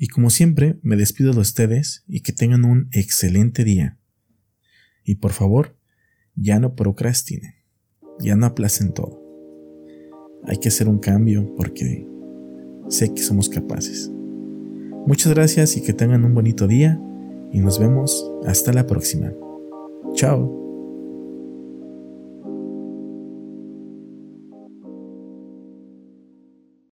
Y 0.03 0.09
como 0.09 0.31
siempre, 0.31 0.79
me 0.81 0.97
despido 0.97 1.35
de 1.35 1.41
ustedes 1.41 2.05
y 2.09 2.23
que 2.23 2.33
tengan 2.33 2.65
un 2.65 2.89
excelente 2.91 3.65
día. 3.65 3.99
Y 5.05 5.17
por 5.17 5.33
favor, 5.33 5.77
ya 6.35 6.59
no 6.59 6.75
procrastinen, 6.75 7.53
ya 8.19 8.35
no 8.35 8.47
aplacen 8.47 8.95
todo. 8.95 9.23
Hay 10.45 10.57
que 10.57 10.69
hacer 10.69 10.89
un 10.89 11.01
cambio 11.01 11.55
porque 11.55 12.09
sé 12.89 13.13
que 13.13 13.21
somos 13.21 13.51
capaces. 13.51 14.11
Muchas 15.07 15.35
gracias 15.35 15.77
y 15.77 15.83
que 15.83 15.93
tengan 15.93 16.25
un 16.25 16.33
bonito 16.33 16.67
día 16.67 16.99
y 17.53 17.61
nos 17.61 17.79
vemos 17.79 18.27
hasta 18.47 18.73
la 18.73 18.87
próxima. 18.87 19.31
Chao. 20.15 20.60